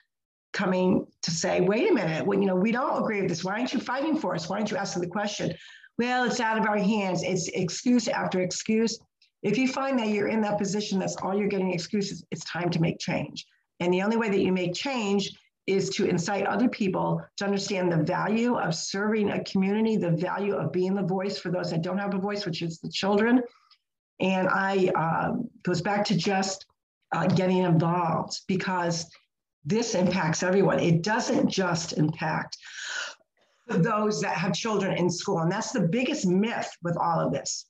coming 0.54 1.06
to 1.24 1.32
say, 1.32 1.62
wait 1.62 1.90
a 1.90 1.94
minute, 1.94 2.26
well, 2.26 2.40
you 2.40 2.46
know, 2.46 2.56
we 2.56 2.72
don't 2.72 3.02
agree 3.02 3.22
with 3.22 3.30
this. 3.30 3.44
Why 3.44 3.54
aren't 3.54 3.74
you 3.74 3.80
fighting 3.80 4.18
for 4.18 4.34
us? 4.36 4.48
Why 4.48 4.58
aren't 4.58 4.72
you 4.72 4.78
asking 4.78 5.02
the 5.02 5.10
question? 5.10 5.54
Well, 5.98 6.26
it's 6.26 6.40
out 6.40 6.58
of 6.58 6.66
our 6.66 6.78
hands. 6.78 7.24
It's 7.24 7.48
excuse 7.50 8.08
after 8.08 8.42
excuse. 8.42 9.00
If 9.44 9.58
you 9.58 9.68
find 9.68 10.00
that 10.00 10.08
you're 10.08 10.30
in 10.30 10.42
that 10.42 10.58
position, 10.58 11.00
that's 11.00 11.16
all 11.18 11.38
you're 11.38 11.48
getting 11.48 11.74
excuses, 11.74 12.24
it's 12.32 12.44
time 12.46 12.70
to 12.72 12.82
make 12.82 13.00
change. 13.00 13.46
And 13.80 13.94
the 13.94 14.02
only 14.02 14.18
way 14.18 14.30
that 14.30 14.40
you 14.40 14.52
make 14.52 14.74
change 14.74 15.32
is 15.68 15.90
to 15.90 16.06
incite 16.06 16.46
other 16.46 16.70
people 16.70 17.22
to 17.36 17.46
understand 17.46 17.92
the 17.92 18.04
value 18.04 18.56
of 18.56 18.74
serving 18.74 19.30
a 19.30 19.44
community, 19.44 19.98
the 19.98 20.12
value 20.12 20.56
of 20.56 20.72
being 20.72 20.96
the 20.96 21.04
voice 21.04 21.38
for 21.38 21.52
those 21.52 21.70
that 21.72 21.82
don't 21.82 21.98
have 21.98 22.14
a 22.14 22.20
voice, 22.20 22.46
which 22.46 22.62
is 22.62 22.80
the 22.80 22.90
children. 22.90 23.42
And 24.22 24.48
I 24.48 24.90
uh, 24.96 25.34
goes 25.64 25.82
back 25.82 26.06
to 26.06 26.16
just 26.16 26.66
uh, 27.14 27.28
getting 27.28 27.60
involved 27.60 28.40
because 28.48 29.06
this 29.66 29.94
impacts 29.94 30.42
everyone. 30.42 30.80
It 30.80 31.04
doesn't 31.04 31.50
just 31.50 31.94
impact 31.94 32.58
those 33.68 34.22
that 34.22 34.38
have 34.38 34.54
children 34.54 34.98
in 34.98 35.10
school. 35.10 35.40
And 35.40 35.52
that's 35.52 35.72
the 35.72 35.82
biggest 35.82 36.26
myth 36.26 36.70
with 36.82 36.98
all 36.98 37.20
of 37.20 37.34
this. 37.34 37.66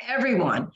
Everyone 0.00 0.70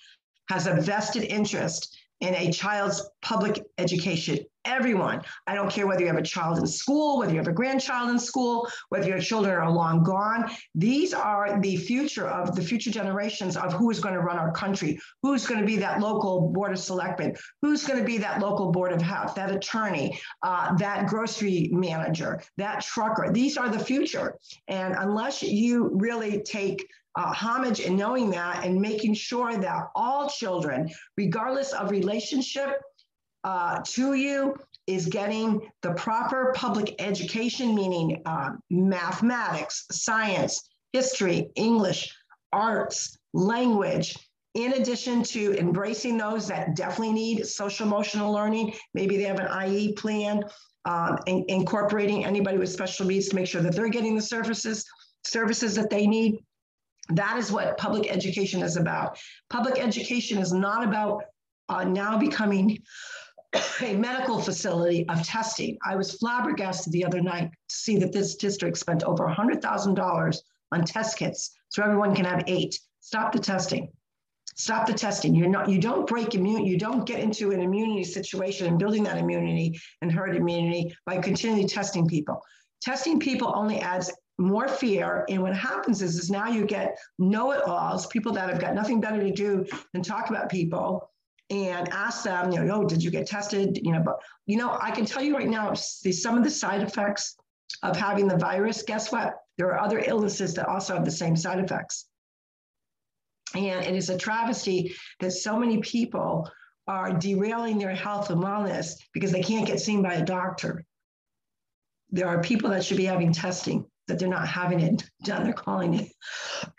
has 0.49 0.69
a 0.69 0.75
vested 0.75 1.25
interest 1.25 1.97
in 2.21 2.35
a 2.35 2.53
child's 2.53 3.09
public 3.23 3.65
education 3.79 4.39
everyone. 4.65 5.23
I 5.47 5.55
don't 5.55 5.71
care 5.71 5.87
whether 5.87 6.01
you 6.01 6.07
have 6.09 6.17
a 6.17 6.23
child 6.23 6.59
in 6.59 6.67
school, 6.67 7.19
whether 7.19 7.33
you 7.33 7.39
have 7.39 7.49
a 7.49 7.53
grandchild 7.53 8.11
in 8.11 8.19
school, 8.19 8.69
whether 8.91 9.09
your 9.09 9.21
children 9.21 9.55
are 9.55 9.71
long 9.71 10.03
gone. 10.03 10.51
These 10.75 11.15
are 11.15 11.61
the 11.61 11.77
future 11.77 12.29
of 12.29 12.55
the 12.55 12.63
future 12.63 12.91
generations 12.91 13.57
of 13.57 13.73
who 13.73 13.91
is 13.91 14.01
going 14.01 14.15
to 14.15 14.21
run 14.21 14.39
our 14.39 14.53
country, 14.53 14.99
who's 15.23 15.47
going 15.47 15.61
to 15.61 15.67
be 15.67 15.77
that 15.77 16.01
local 16.01 16.51
board 16.51 16.73
of 16.73 16.79
selectmen, 16.79 17.37
who's 17.63 17.87
going 17.87 17.99
to 17.99 18.05
be 18.05 18.19
that 18.19 18.41
local 18.41 18.71
board 18.71 18.93
of 18.93 19.01
health, 19.01 19.35
that 19.35 19.51
attorney, 19.51 20.21
uh, 20.43 20.75
that 20.77 21.07
grocery 21.07 21.71
manager, 21.73 22.41
that 22.57 22.83
trucker. 22.83 23.33
These 23.33 23.57
are 23.57 23.69
the 23.69 23.79
future. 23.79 24.37
And 24.69 24.95
unless 24.99 25.43
you 25.43 25.91
really 25.95 26.43
take 26.43 26.87
uh, 27.17 27.33
homage 27.33 27.81
in 27.81 27.97
knowing 27.97 28.31
that 28.31 28.65
and 28.65 28.81
making 28.81 29.15
sure 29.15 29.57
that 29.57 29.89
all 29.95 30.29
children, 30.29 30.89
regardless 31.17 31.73
of 31.73 31.91
relationship, 31.91 32.81
uh, 33.45 33.81
to 33.85 34.15
you 34.15 34.55
is 34.87 35.07
getting 35.07 35.61
the 35.83 35.93
proper 35.95 36.53
public 36.55 36.95
education, 36.99 37.75
meaning 37.75 38.23
uh, 38.27 38.51
mathematics, 38.71 39.87
science, 39.91 40.69
history, 40.93 41.51
English, 41.57 42.15
arts, 42.53 43.19
language, 43.33 44.17
in 44.55 44.75
addition 44.75 45.23
to 45.23 45.57
embracing 45.59 46.19
those 46.19 46.49
that 46.49 46.75
definitely 46.75 47.13
need 47.13 47.47
social 47.47 47.87
emotional 47.87 48.33
learning. 48.33 48.75
Maybe 48.95 49.17
they 49.17 49.25
have 49.25 49.39
an 49.39 49.71
IE 49.71 49.93
plan, 49.93 50.43
um, 50.85 51.19
in, 51.27 51.45
incorporating 51.49 52.25
anybody 52.25 52.59
with 52.59 52.71
special 52.71 53.07
needs 53.07 53.29
to 53.29 53.37
make 53.37 53.47
sure 53.47 53.63
that 53.63 53.75
they're 53.75 53.89
getting 53.89 54.17
the 54.17 54.23
services, 54.23 54.85
services 55.25 55.75
that 55.77 55.91
they 55.91 56.07
need. 56.07 56.43
That 57.13 57.39
is 57.39 57.51
what 57.51 57.77
public 57.77 58.11
education 58.11 58.63
is 58.63 58.77
about. 58.77 59.19
Public 59.49 59.79
education 59.79 60.39
is 60.39 60.53
not 60.53 60.87
about 60.87 61.25
uh, 61.69 61.85
now 61.85 62.19
becoming 62.19 62.79
a 63.83 63.95
medical 63.95 64.41
facility 64.41 65.09
of 65.09 65.23
testing. 65.25 65.77
I 65.85 65.97
was 65.97 66.15
flabbergasted 66.15 66.93
the 66.93 67.05
other 67.05 67.21
night 67.21 67.51
to 67.51 67.75
see 67.75 67.97
that 67.99 68.13
this 68.13 68.37
district 68.37 68.79
spent 68.79 69.03
over 69.03 69.27
$100,000 69.27 70.37
on 70.73 70.85
test 70.85 71.19
kits 71.19 71.51
so 71.69 71.83
everyone 71.83 72.15
can 72.15 72.25
have 72.25 72.45
eight. 72.47 72.79
Stop 73.01 73.33
the 73.33 73.39
testing. 73.39 73.91
Stop 74.57 74.87
the 74.87 74.93
testing. 74.93 75.35
You're 75.35 75.49
not, 75.49 75.69
you 75.69 75.81
don't 75.81 76.07
break 76.07 76.35
immune, 76.35 76.67
you 76.67 76.79
don't 76.79 77.07
get 77.07 77.21
into 77.21 77.51
an 77.51 77.61
immunity 77.61 78.05
situation 78.05 78.67
and 78.67 78.79
building 78.79 79.03
that 79.05 79.17
immunity 79.17 79.81
and 80.03 80.13
herd 80.13 80.37
immunity 80.37 80.95
by 81.07 81.19
continually 81.19 81.67
testing 81.67 82.07
people. 82.07 82.43
Testing 82.83 83.19
people 83.19 83.53
only 83.55 83.81
adds 83.81 84.13
more 84.41 84.69
fear. 84.69 85.25
And 85.29 85.43
what 85.43 85.55
happens 85.55 86.03
is, 86.03 86.17
is 86.17 86.31
now 86.31 86.49
you 86.49 86.65
get 86.65 86.99
know-it-alls, 87.19 88.07
people 88.07 88.33
that 88.33 88.49
have 88.49 88.61
got 88.61 88.75
nothing 88.75 89.01
better 89.01 89.21
to 89.21 89.31
do 89.31 89.67
than 89.93 90.03
talk 90.03 90.31
about 90.31 90.49
people 90.49 91.11
and 91.51 91.89
ask 91.91 92.25
them, 92.25 92.51
you 92.51 92.63
know, 92.63 92.75
oh, 92.77 92.85
did 92.85 93.03
you 93.03 93.11
get 93.11 93.27
tested? 93.27 93.79
You 93.83 93.93
know, 93.93 94.01
but 94.01 94.19
you 94.47 94.57
know, 94.57 94.79
I 94.81 94.93
can 94.93 95.05
tell 95.05 95.23
you 95.23 95.37
right 95.37 95.49
now, 95.49 95.75
see 95.75 96.13
some 96.13 96.39
of 96.39 96.45
the 96.45 96.51
side 96.51 96.83
effects 96.83 97.37
of 97.83 97.97
having 97.97 98.29
the 98.29 98.37
virus. 98.37 98.83
Guess 98.83 99.13
what? 99.13 99.37
There 99.59 99.69
are 99.69 99.81
other 99.81 100.03
illnesses 100.07 100.55
that 100.55 100.69
also 100.69 100.95
have 100.95 101.05
the 101.05 101.11
same 101.11 101.37
side 101.37 101.59
effects. 101.59 102.07
And 103.55 103.85
it 103.85 103.97
is 103.97 104.11
a 104.11 104.17
travesty 104.17 104.95
that 105.19 105.33
so 105.33 105.59
many 105.59 105.79
people 105.79 106.49
are 106.87 107.13
derailing 107.13 107.79
their 107.79 107.95
health 107.95 108.31
and 108.31 108.43
wellness 108.43 108.95
because 109.13 109.33
they 109.33 109.43
can't 109.43 109.67
get 109.67 109.81
seen 109.81 110.03
by 110.03 110.15
a 110.15 110.25
doctor. 110.25 110.85
There 112.11 112.29
are 112.29 112.41
people 112.41 112.71
that 112.71 112.85
should 112.85 112.97
be 112.97 113.05
having 113.05 113.33
testing 113.33 113.87
that 114.11 114.19
they're 114.19 114.29
not 114.29 114.47
having 114.47 114.81
it 114.81 115.03
done. 115.25 115.45
They're 115.45 115.53
calling 115.53 115.95
it, 115.95 116.13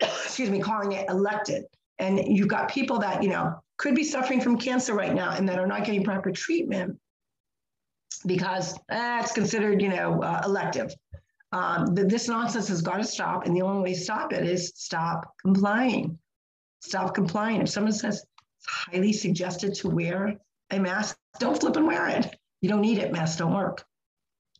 excuse 0.00 0.50
me, 0.50 0.60
calling 0.60 0.92
it 0.92 1.08
elected. 1.08 1.64
And 1.98 2.20
you've 2.24 2.48
got 2.48 2.70
people 2.70 2.98
that, 3.00 3.22
you 3.22 3.28
know, 3.28 3.54
could 3.78 3.94
be 3.94 4.04
suffering 4.04 4.40
from 4.40 4.58
cancer 4.58 4.94
right 4.94 5.14
now 5.14 5.30
and 5.32 5.48
that 5.48 5.58
are 5.58 5.66
not 5.66 5.84
getting 5.84 6.04
proper 6.04 6.30
treatment 6.30 6.98
because 8.26 8.74
eh, 8.90 9.20
it's 9.20 9.32
considered, 9.32 9.80
you 9.82 9.88
know, 9.88 10.22
uh, 10.22 10.42
elective. 10.44 10.94
Um, 11.52 11.94
this 11.94 12.28
nonsense 12.28 12.68
has 12.68 12.80
got 12.80 12.96
to 12.96 13.04
stop. 13.04 13.46
And 13.46 13.56
the 13.56 13.62
only 13.62 13.82
way 13.82 13.94
to 13.94 14.00
stop 14.00 14.32
it 14.32 14.46
is 14.46 14.72
stop 14.74 15.32
complying. 15.40 16.18
Stop 16.80 17.14
complying. 17.14 17.60
If 17.60 17.68
someone 17.68 17.92
says 17.92 18.16
it's 18.16 18.66
highly 18.68 19.12
suggested 19.12 19.74
to 19.74 19.88
wear 19.88 20.36
a 20.70 20.78
mask, 20.78 21.16
don't 21.38 21.58
flip 21.58 21.76
and 21.76 21.86
wear 21.86 22.08
it. 22.08 22.34
You 22.60 22.68
don't 22.68 22.80
need 22.80 22.98
it. 22.98 23.12
Masks 23.12 23.36
don't 23.36 23.54
work. 23.54 23.84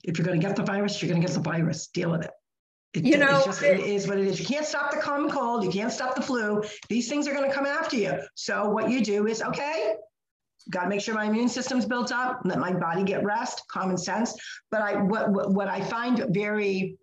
If 0.04 0.18
you're 0.18 0.26
going 0.26 0.40
to 0.40 0.46
get 0.46 0.56
the 0.56 0.64
virus, 0.64 1.00
you're 1.00 1.08
going 1.08 1.22
to 1.22 1.26
get 1.26 1.34
the 1.34 1.42
virus. 1.42 1.86
Deal 1.88 2.10
with 2.10 2.24
it. 2.24 2.30
It, 2.94 3.04
you 3.04 3.16
know, 3.16 3.36
it's 3.36 3.46
just, 3.46 3.62
it 3.62 3.80
is 3.80 4.06
what 4.06 4.18
it 4.18 4.26
is. 4.26 4.38
You 4.38 4.46
can't 4.46 4.66
stop 4.66 4.90
the 4.90 4.98
common 4.98 5.30
cold. 5.30 5.64
You 5.64 5.70
can't 5.70 5.92
stop 5.92 6.14
the 6.14 6.22
flu. 6.22 6.62
These 6.88 7.08
things 7.08 7.26
are 7.26 7.32
going 7.32 7.48
to 7.48 7.54
come 7.54 7.66
after 7.66 7.96
you. 7.96 8.18
So 8.34 8.68
what 8.68 8.90
you 8.90 9.02
do 9.02 9.26
is, 9.26 9.42
okay, 9.42 9.94
got 10.70 10.84
to 10.84 10.88
make 10.88 11.00
sure 11.00 11.14
my 11.14 11.24
immune 11.24 11.48
system's 11.48 11.86
built 11.86 12.12
up, 12.12 12.42
let 12.44 12.58
my 12.58 12.72
body 12.72 13.02
get 13.02 13.24
rest, 13.24 13.62
common 13.68 13.96
sense. 13.96 14.34
But 14.70 14.82
I 14.82 15.02
what 15.02 15.30
what 15.30 15.68
I 15.68 15.80
find 15.80 16.26
very 16.30 16.96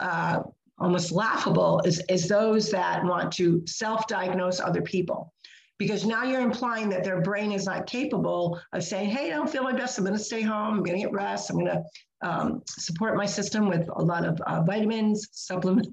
uh, 0.00 0.40
almost 0.78 1.12
laughable 1.12 1.80
is 1.84 2.02
is 2.08 2.28
those 2.28 2.70
that 2.70 3.04
want 3.04 3.32
to 3.34 3.62
self-diagnose 3.66 4.60
other 4.60 4.82
people. 4.82 5.32
Because 5.78 6.04
now 6.04 6.24
you're 6.24 6.40
implying 6.40 6.88
that 6.88 7.04
their 7.04 7.20
brain 7.20 7.52
is 7.52 7.64
not 7.64 7.86
capable 7.86 8.60
of 8.72 8.82
saying, 8.82 9.10
hey, 9.10 9.30
I 9.30 9.36
don't 9.36 9.48
feel 9.48 9.62
my 9.62 9.72
best. 9.72 9.96
I'm 9.96 10.04
going 10.04 10.18
to 10.18 10.22
stay 10.22 10.42
home. 10.42 10.74
I'm 10.74 10.82
going 10.82 10.98
to 10.98 11.04
get 11.04 11.12
rest. 11.12 11.50
I'm 11.50 11.56
going 11.56 11.70
to 11.70 11.84
um, 12.22 12.62
support 12.66 13.16
my 13.16 13.26
system 13.26 13.68
with 13.68 13.88
a 13.88 14.02
lot 14.02 14.24
of 14.24 14.40
uh, 14.42 14.62
vitamins, 14.62 15.28
supplement, 15.32 15.88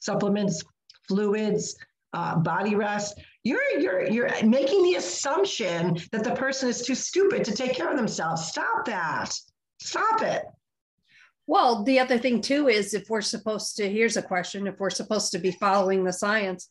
supplements, 0.00 0.62
fluids, 1.06 1.76
uh, 2.12 2.36
body 2.36 2.74
rest. 2.74 3.20
You're 3.44 3.78
you're 3.78 4.10
you're 4.10 4.44
making 4.44 4.82
the 4.82 4.94
assumption 4.94 5.98
that 6.12 6.24
the 6.24 6.34
person 6.34 6.68
is 6.68 6.82
too 6.82 6.94
stupid 6.94 7.44
to 7.44 7.52
take 7.52 7.74
care 7.74 7.90
of 7.90 7.96
themselves. 7.96 8.46
Stop 8.46 8.86
that. 8.86 9.34
Stop 9.80 10.22
it. 10.22 10.44
Well 11.46 11.84
the 11.84 12.00
other 12.00 12.18
thing 12.18 12.40
too 12.40 12.68
is 12.68 12.94
if 12.94 13.08
we're 13.08 13.20
supposed 13.20 13.76
to 13.76 13.88
here's 13.88 14.16
a 14.16 14.22
question 14.22 14.66
if 14.66 14.78
we're 14.78 14.90
supposed 14.90 15.32
to 15.32 15.38
be 15.38 15.52
following 15.52 16.04
the 16.04 16.12
science 16.12 16.68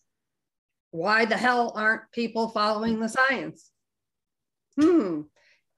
why 0.92 1.26
the 1.26 1.38
hell 1.38 1.74
aren't 1.76 2.12
people 2.12 2.50
following 2.50 3.00
the 3.00 3.10
science? 3.10 3.72
Hmm. 4.80 5.22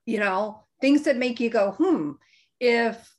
You 0.06 0.18
know 0.18 0.64
things 0.80 1.02
that 1.02 1.16
make 1.16 1.40
you 1.40 1.50
go 1.50 1.72
hmm 1.72 2.12
if 2.58 3.14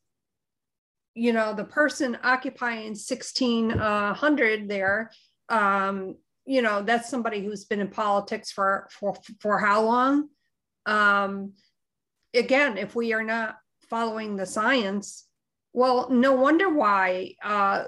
you 1.14 1.34
know 1.34 1.54
the 1.54 1.64
person 1.64 2.18
occupying 2.24 2.90
1600 2.90 4.70
there 4.70 5.12
um, 5.50 6.16
you 6.46 6.62
know 6.62 6.82
that's 6.82 7.10
somebody 7.10 7.44
who's 7.44 7.66
been 7.66 7.80
in 7.80 7.90
politics 7.90 8.52
for 8.52 8.88
for 8.92 9.16
for 9.40 9.60
how 9.60 9.84
long? 9.84 10.30
Um 10.86 11.54
again 12.34 12.78
if 12.78 12.96
we 12.96 13.14
are 13.14 13.24
not 13.24 13.58
following 13.90 14.36
the 14.36 14.46
science 14.46 15.28
well 15.74 16.10
no 16.10 16.34
wonder 16.34 16.70
why 16.70 17.34
uh 17.44 17.84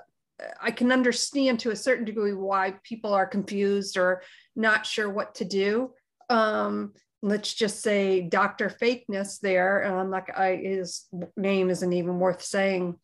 i 0.61 0.69
can 0.69 0.91
understand 0.91 1.61
to 1.61 1.71
a 1.71 1.75
certain 1.75 2.03
degree 2.03 2.33
why 2.33 2.73
people 2.83 3.13
are 3.13 3.25
confused 3.25 3.97
or 3.97 4.21
not 4.55 4.85
sure 4.85 5.09
what 5.09 5.35
to 5.35 5.45
do. 5.45 5.93
Um 6.29 6.93
let's 7.21 7.53
just 7.53 7.81
say 7.81 8.21
dr 8.21 8.69
fakeness 8.81 9.39
there 9.39 9.85
um 9.85 10.11
like 10.11 10.29
i 10.37 10.57
his 10.57 11.05
name 11.37 11.69
isn't 11.69 11.93
even 11.93 12.19
worth 12.19 12.43
saying 12.43 12.95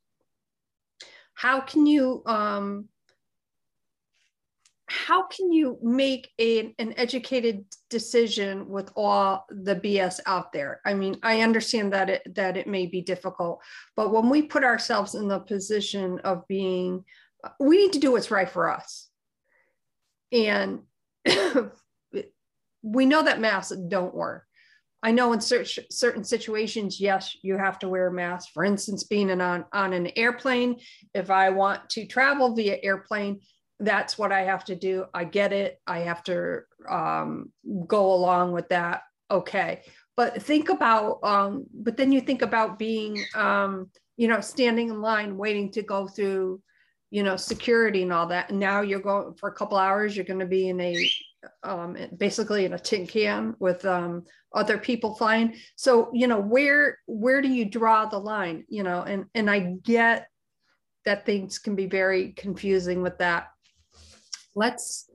how 1.39 1.61
can 1.61 1.85
you 1.85 2.21
um 2.25 2.89
how 4.87 5.27
can 5.27 5.53
you 5.53 5.77
make 5.81 6.31
a, 6.39 6.73
an 6.79 6.93
educated 6.97 7.63
decision 7.89 8.67
with 8.67 8.91
all 8.95 9.45
the 9.49 9.75
BS 9.75 10.19
out 10.25 10.51
there? 10.51 10.81
I 10.83 10.95
mean, 10.95 11.17
I 11.21 11.41
understand 11.41 11.93
that 11.93 12.09
it 12.09 12.35
that 12.35 12.57
it 12.57 12.67
may 12.67 12.87
be 12.87 13.01
difficult, 13.01 13.61
but 13.95 14.11
when 14.11 14.29
we 14.29 14.41
put 14.41 14.65
ourselves 14.65 15.15
in 15.15 15.29
the 15.29 15.39
position 15.39 16.19
of 16.25 16.45
being, 16.47 17.05
we 17.59 17.77
need 17.77 17.93
to 17.93 17.99
do 17.99 18.11
what's 18.11 18.31
right 18.31 18.49
for 18.49 18.69
us, 18.69 19.09
and 20.33 20.81
we 22.81 23.05
know 23.05 23.23
that 23.23 23.39
masks 23.39 23.77
don't 23.87 24.15
work. 24.15 24.43
I 25.01 25.11
know 25.11 25.31
in 25.31 25.39
certain 25.39 26.23
situations, 26.23 26.99
yes, 26.99 27.37
you 27.41 27.57
have 27.57 27.79
to 27.79 27.89
wear 27.89 28.07
a 28.07 28.13
mask. 28.13 28.49
For 28.53 28.65
instance, 28.65 29.05
being 29.05 29.29
on 29.41 29.65
on 29.71 29.93
an 29.93 30.11
airplane, 30.15 30.79
if 31.13 31.29
I 31.29 31.49
want 31.49 31.89
to 31.91 32.05
travel 32.05 32.53
via 32.53 32.77
airplane 32.83 33.39
that's 33.79 34.17
what 34.17 34.31
I 34.31 34.41
have 34.41 34.65
to 34.65 34.75
do. 34.75 35.05
I 35.13 35.23
get 35.23 35.53
it. 35.53 35.79
I 35.87 35.99
have 35.99 36.23
to 36.25 36.59
um, 36.89 37.51
go 37.87 38.13
along 38.13 38.51
with 38.51 38.69
that. 38.69 39.03
Okay. 39.31 39.83
But 40.17 40.41
think 40.41 40.69
about, 40.69 41.19
um, 41.23 41.65
but 41.73 41.95
then 41.95 42.11
you 42.11 42.19
think 42.19 42.41
about 42.41 42.77
being, 42.77 43.23
um, 43.35 43.89
you 44.17 44.27
know, 44.27 44.41
standing 44.41 44.89
in 44.89 45.01
line 45.01 45.37
waiting 45.37 45.71
to 45.71 45.81
go 45.81 46.07
through, 46.07 46.61
you 47.09 47.23
know, 47.23 47.37
security 47.37 48.03
and 48.03 48.11
all 48.11 48.27
that. 48.27 48.49
And 48.49 48.59
now 48.59 48.81
you're 48.81 48.99
going 48.99 49.35
for 49.35 49.47
a 49.47 49.53
couple 49.53 49.77
hours, 49.77 50.15
you're 50.15 50.25
going 50.25 50.41
to 50.41 50.45
be 50.45 50.67
in 50.67 50.79
a, 50.81 51.09
um, 51.63 51.97
basically 52.17 52.65
in 52.65 52.73
a 52.73 52.79
tin 52.79 53.07
can 53.07 53.55
with 53.59 53.85
um, 53.85 54.23
other 54.53 54.77
people 54.77 55.15
flying. 55.15 55.55
So, 55.75 56.09
you 56.13 56.27
know, 56.27 56.39
where, 56.39 56.99
where 57.07 57.41
do 57.41 57.47
you 57.47 57.65
draw 57.65 58.05
the 58.05 58.19
line, 58.19 58.65
you 58.67 58.83
know, 58.83 59.01
and, 59.01 59.25
and 59.35 59.49
I 59.49 59.75
get 59.83 60.27
that 61.05 61.25
things 61.25 61.59
can 61.59 61.75
be 61.75 61.85
very 61.85 62.33
confusing 62.33 63.01
with 63.01 63.17
that. 63.19 63.47
Let's 64.55 65.09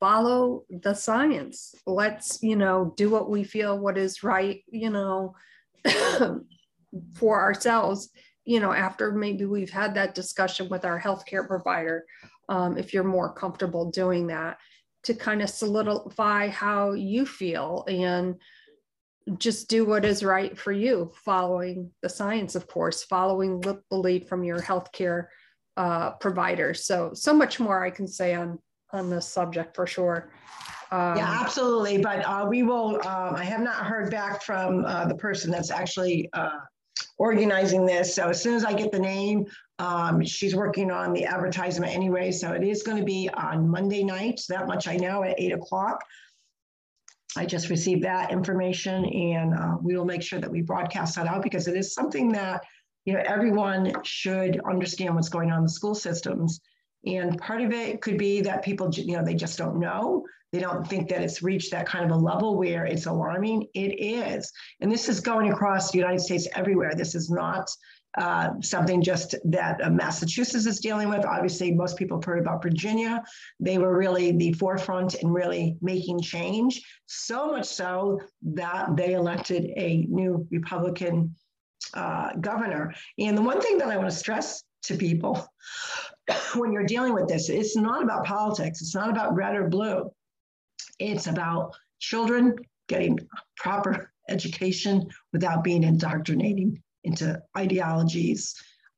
follow 0.00 0.64
the 0.70 0.94
science. 0.94 1.74
Let's 1.86 2.42
you 2.42 2.56
know 2.56 2.94
do 2.96 3.10
what 3.10 3.30
we 3.30 3.44
feel 3.44 3.78
what 3.78 3.98
is 3.98 4.22
right 4.22 4.62
you 4.68 4.90
know 4.90 5.34
for 7.14 7.40
ourselves 7.40 8.10
you 8.44 8.60
know 8.60 8.72
after 8.72 9.12
maybe 9.12 9.44
we've 9.44 9.70
had 9.70 9.94
that 9.94 10.14
discussion 10.14 10.68
with 10.68 10.84
our 10.84 11.00
healthcare 11.00 11.46
provider 11.46 12.04
um, 12.48 12.78
if 12.78 12.92
you're 12.94 13.04
more 13.04 13.32
comfortable 13.32 13.90
doing 13.90 14.26
that 14.28 14.58
to 15.06 15.14
kind 15.14 15.42
of 15.42 15.50
solidify 15.50 16.48
how 16.48 16.92
you 16.92 17.26
feel 17.26 17.84
and 17.88 18.36
just 19.38 19.68
do 19.68 19.84
what 19.84 20.04
is 20.04 20.22
right 20.22 20.56
for 20.56 20.70
you 20.70 21.10
following 21.24 21.90
the 22.02 22.08
science 22.08 22.54
of 22.54 22.68
course 22.68 23.02
following 23.02 23.60
the 23.60 23.82
lead 23.90 24.28
from 24.28 24.44
your 24.44 24.60
healthcare 24.60 25.26
uh, 25.76 26.12
providers. 26.12 26.84
So 26.84 27.10
so 27.14 27.32
much 27.34 27.60
more 27.60 27.84
I 27.84 27.90
can 27.90 28.08
say 28.08 28.34
on 28.34 28.58
on 28.92 29.10
this 29.10 29.28
subject 29.28 29.76
for 29.76 29.86
sure. 29.86 30.30
Um, 30.90 31.16
yeah, 31.16 31.38
absolutely. 31.40 31.98
But 31.98 32.24
uh, 32.24 32.46
we 32.48 32.62
will. 32.62 32.96
Um, 33.06 33.34
I 33.34 33.44
have 33.44 33.60
not 33.60 33.74
heard 33.74 34.10
back 34.10 34.42
from 34.42 34.84
uh, 34.84 35.06
the 35.06 35.16
person 35.16 35.50
that's 35.50 35.70
actually 35.70 36.28
uh, 36.32 36.60
organizing 37.18 37.84
this. 37.84 38.14
So 38.14 38.28
as 38.28 38.40
soon 38.40 38.54
as 38.54 38.64
I 38.64 38.72
get 38.72 38.92
the 38.92 38.98
name, 38.98 39.46
um, 39.78 40.24
she's 40.24 40.54
working 40.54 40.90
on 40.90 41.12
the 41.12 41.24
advertisement 41.24 41.94
anyway. 41.94 42.32
So 42.32 42.52
it 42.52 42.64
is 42.64 42.82
going 42.82 42.98
to 42.98 43.04
be 43.04 43.28
on 43.34 43.68
Monday 43.68 44.02
night. 44.02 44.40
That 44.48 44.66
much 44.66 44.88
I 44.88 44.96
know 44.96 45.22
at 45.22 45.38
eight 45.38 45.52
o'clock. 45.52 46.02
I 47.36 47.44
just 47.44 47.68
received 47.68 48.02
that 48.04 48.30
information, 48.30 49.04
and 49.04 49.54
uh, 49.54 49.76
we 49.82 49.96
will 49.96 50.06
make 50.06 50.22
sure 50.22 50.40
that 50.40 50.50
we 50.50 50.62
broadcast 50.62 51.16
that 51.16 51.26
out 51.26 51.42
because 51.42 51.68
it 51.68 51.76
is 51.76 51.92
something 51.92 52.32
that 52.32 52.62
you 53.06 53.12
know, 53.12 53.22
everyone 53.24 53.92
should 54.02 54.60
understand 54.68 55.14
what's 55.14 55.28
going 55.28 55.50
on 55.50 55.58
in 55.58 55.64
the 55.64 55.70
school 55.70 55.94
systems. 55.94 56.60
And 57.06 57.38
part 57.38 57.60
of 57.60 57.72
it 57.72 58.02
could 58.02 58.18
be 58.18 58.40
that 58.42 58.64
people, 58.64 58.90
you 58.90 59.16
know, 59.16 59.24
they 59.24 59.34
just 59.34 59.56
don't 59.56 59.78
know. 59.78 60.24
They 60.52 60.58
don't 60.58 60.86
think 60.86 61.08
that 61.10 61.22
it's 61.22 61.42
reached 61.42 61.70
that 61.70 61.86
kind 61.86 62.04
of 62.04 62.10
a 62.10 62.20
level 62.20 62.56
where 62.56 62.84
it's 62.84 63.06
alarming. 63.06 63.68
It 63.74 64.00
is. 64.00 64.52
And 64.80 64.90
this 64.90 65.08
is 65.08 65.20
going 65.20 65.52
across 65.52 65.90
the 65.90 65.98
United 65.98 66.20
States 66.20 66.48
everywhere. 66.54 66.94
This 66.96 67.14
is 67.14 67.30
not 67.30 67.70
uh, 68.16 68.50
something 68.62 69.02
just 69.02 69.34
that 69.44 69.80
uh, 69.82 69.90
Massachusetts 69.90 70.66
is 70.66 70.80
dealing 70.80 71.08
with. 71.08 71.24
Obviously, 71.24 71.72
most 71.72 71.98
people 71.98 72.16
have 72.16 72.24
heard 72.24 72.38
about 72.38 72.62
Virginia. 72.62 73.22
They 73.60 73.78
were 73.78 73.96
really 73.96 74.32
the 74.32 74.52
forefront 74.54 75.16
in 75.16 75.28
really 75.28 75.76
making 75.82 76.20
change, 76.20 76.82
so 77.06 77.52
much 77.52 77.66
so 77.66 78.20
that 78.42 78.96
they 78.96 79.12
elected 79.12 79.70
a 79.76 80.06
new 80.08 80.46
Republican 80.50 81.34
uh, 81.94 82.32
governor. 82.40 82.94
And 83.18 83.36
the 83.36 83.42
one 83.42 83.60
thing 83.60 83.78
that 83.78 83.88
I 83.88 83.96
want 83.96 84.08
to 84.08 84.16
stress 84.16 84.62
to 84.84 84.96
people 84.96 85.46
when 86.54 86.72
you're 86.72 86.84
dealing 86.84 87.12
with 87.12 87.28
this, 87.28 87.50
it's 87.50 87.76
not 87.76 88.02
about 88.02 88.24
politics. 88.24 88.80
It's 88.80 88.94
not 88.94 89.10
about 89.10 89.34
red 89.34 89.56
or 89.56 89.68
blue. 89.68 90.10
It's 90.98 91.26
about 91.26 91.74
children 91.98 92.56
getting 92.88 93.18
proper 93.56 94.10
education 94.28 95.08
without 95.32 95.62
being 95.62 95.84
indoctrinating 95.84 96.82
into 97.06 97.40
ideologies, 97.56 98.54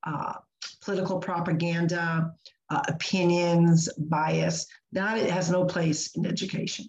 uh, 0.06 0.34
political 0.82 1.18
propaganda, 1.18 2.32
uh, 2.70 2.82
opinions, 2.88 3.88
bias. 3.98 4.66
That 4.92 5.18
it 5.18 5.30
has 5.30 5.50
no 5.50 5.64
place 5.64 6.16
in 6.16 6.26
education. 6.26 6.86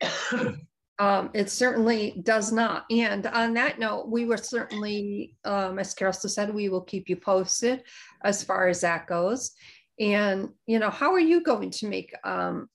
Um, 1.00 1.30
it 1.32 1.48
certainly 1.48 2.20
does 2.24 2.50
not. 2.50 2.84
And 2.90 3.24
on 3.28 3.54
that 3.54 3.78
note, 3.78 4.08
we 4.08 4.24
were 4.24 4.36
certainly, 4.36 5.36
um, 5.44 5.78
as 5.78 5.94
Carol 5.94 6.12
said, 6.12 6.52
we 6.52 6.68
will 6.68 6.80
keep 6.80 7.08
you 7.08 7.14
posted 7.14 7.84
as 8.24 8.42
far 8.42 8.66
as 8.66 8.80
that 8.80 9.06
goes. 9.06 9.52
And, 10.00 10.48
you 10.66 10.80
know, 10.80 10.90
how 10.90 11.12
are 11.12 11.20
you 11.20 11.44
going 11.44 11.70
to 11.70 11.86
make 11.86 12.12
um, 12.24 12.68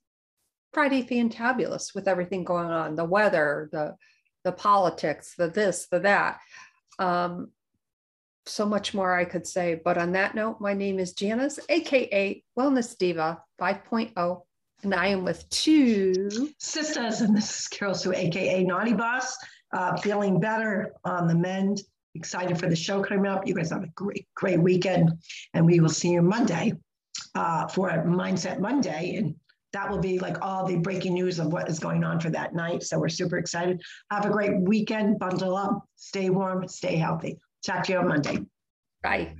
Friday 0.71 1.03
fantabulous 1.03 1.93
with 1.93 2.08
everything 2.08 2.45
going 2.45 2.71
on, 2.71 2.95
the 2.95 3.03
weather, 3.03 3.67
the 3.73 3.97
the 4.43 4.51
politics, 4.51 5.36
the 5.38 5.47
this, 5.47 5.88
the 5.89 5.99
that. 5.99 6.39
Um, 6.99 7.49
so 8.45 8.65
much 8.65 8.93
more 8.93 9.15
I 9.15 9.25
could 9.25 9.47
say. 9.47 9.79
But 9.84 9.97
on 9.97 10.12
that 10.13 10.36
note, 10.36 10.60
my 10.60 10.73
name 10.73 10.99
is 10.99 11.13
Janice, 11.13 11.60
AKA 11.69 12.43
Wellness 12.58 12.97
Diva 12.97 13.41
5.0, 13.60 14.41
and 14.84 14.93
I 14.93 15.08
am 15.08 15.23
with 15.23 15.47
two 15.49 16.29
sisters. 16.60 17.21
And 17.21 17.36
this 17.36 17.62
is 17.62 17.67
Carol 17.67 17.95
Sue, 17.95 18.13
AKA 18.13 18.63
Naughty 18.63 18.93
Boss, 18.93 19.38
uh, 19.71 19.95
feeling 19.97 20.39
better 20.39 20.93
on 21.06 21.27
the 21.27 21.36
mend. 21.36 21.82
Excited 22.15 22.60
for 22.60 22.67
the 22.67 22.75
show 22.75 23.01
coming 23.01 23.25
up. 23.25 23.47
You 23.47 23.56
guys 23.56 23.71
have 23.71 23.84
a 23.84 23.88
great, 23.95 24.27
great 24.36 24.60
weekend, 24.60 25.12
and 25.53 25.65
we 25.65 25.79
will 25.79 25.89
see 25.89 26.10
you 26.10 26.21
Monday 26.21 26.73
uh, 27.34 27.67
for 27.67 27.89
Mindset 27.89 28.60
Monday. 28.60 29.15
And 29.15 29.36
that 29.73 29.89
will 29.89 29.99
be 29.99 30.19
like 30.19 30.38
all 30.41 30.65
the 30.65 30.77
breaking 30.77 31.13
news 31.15 31.39
of 31.39 31.51
what 31.51 31.67
is 31.69 31.79
going 31.79 32.03
on 32.03 32.19
for 32.19 32.29
that 32.29 32.53
night. 32.53 32.83
So 32.83 32.99
we're 32.99 33.09
super 33.09 33.38
excited. 33.38 33.81
Have 34.12 34.25
a 34.25 34.29
great 34.29 34.59
weekend. 34.62 35.19
Bundle 35.19 35.57
up, 35.57 35.83
stay 35.95 36.29
warm, 36.29 36.67
stay 36.67 36.95
healthy. 36.95 37.39
Talk 37.65 37.83
to 37.86 37.93
you 37.93 37.99
on 37.99 38.07
Monday. 38.07 38.39
Bye. 39.01 39.36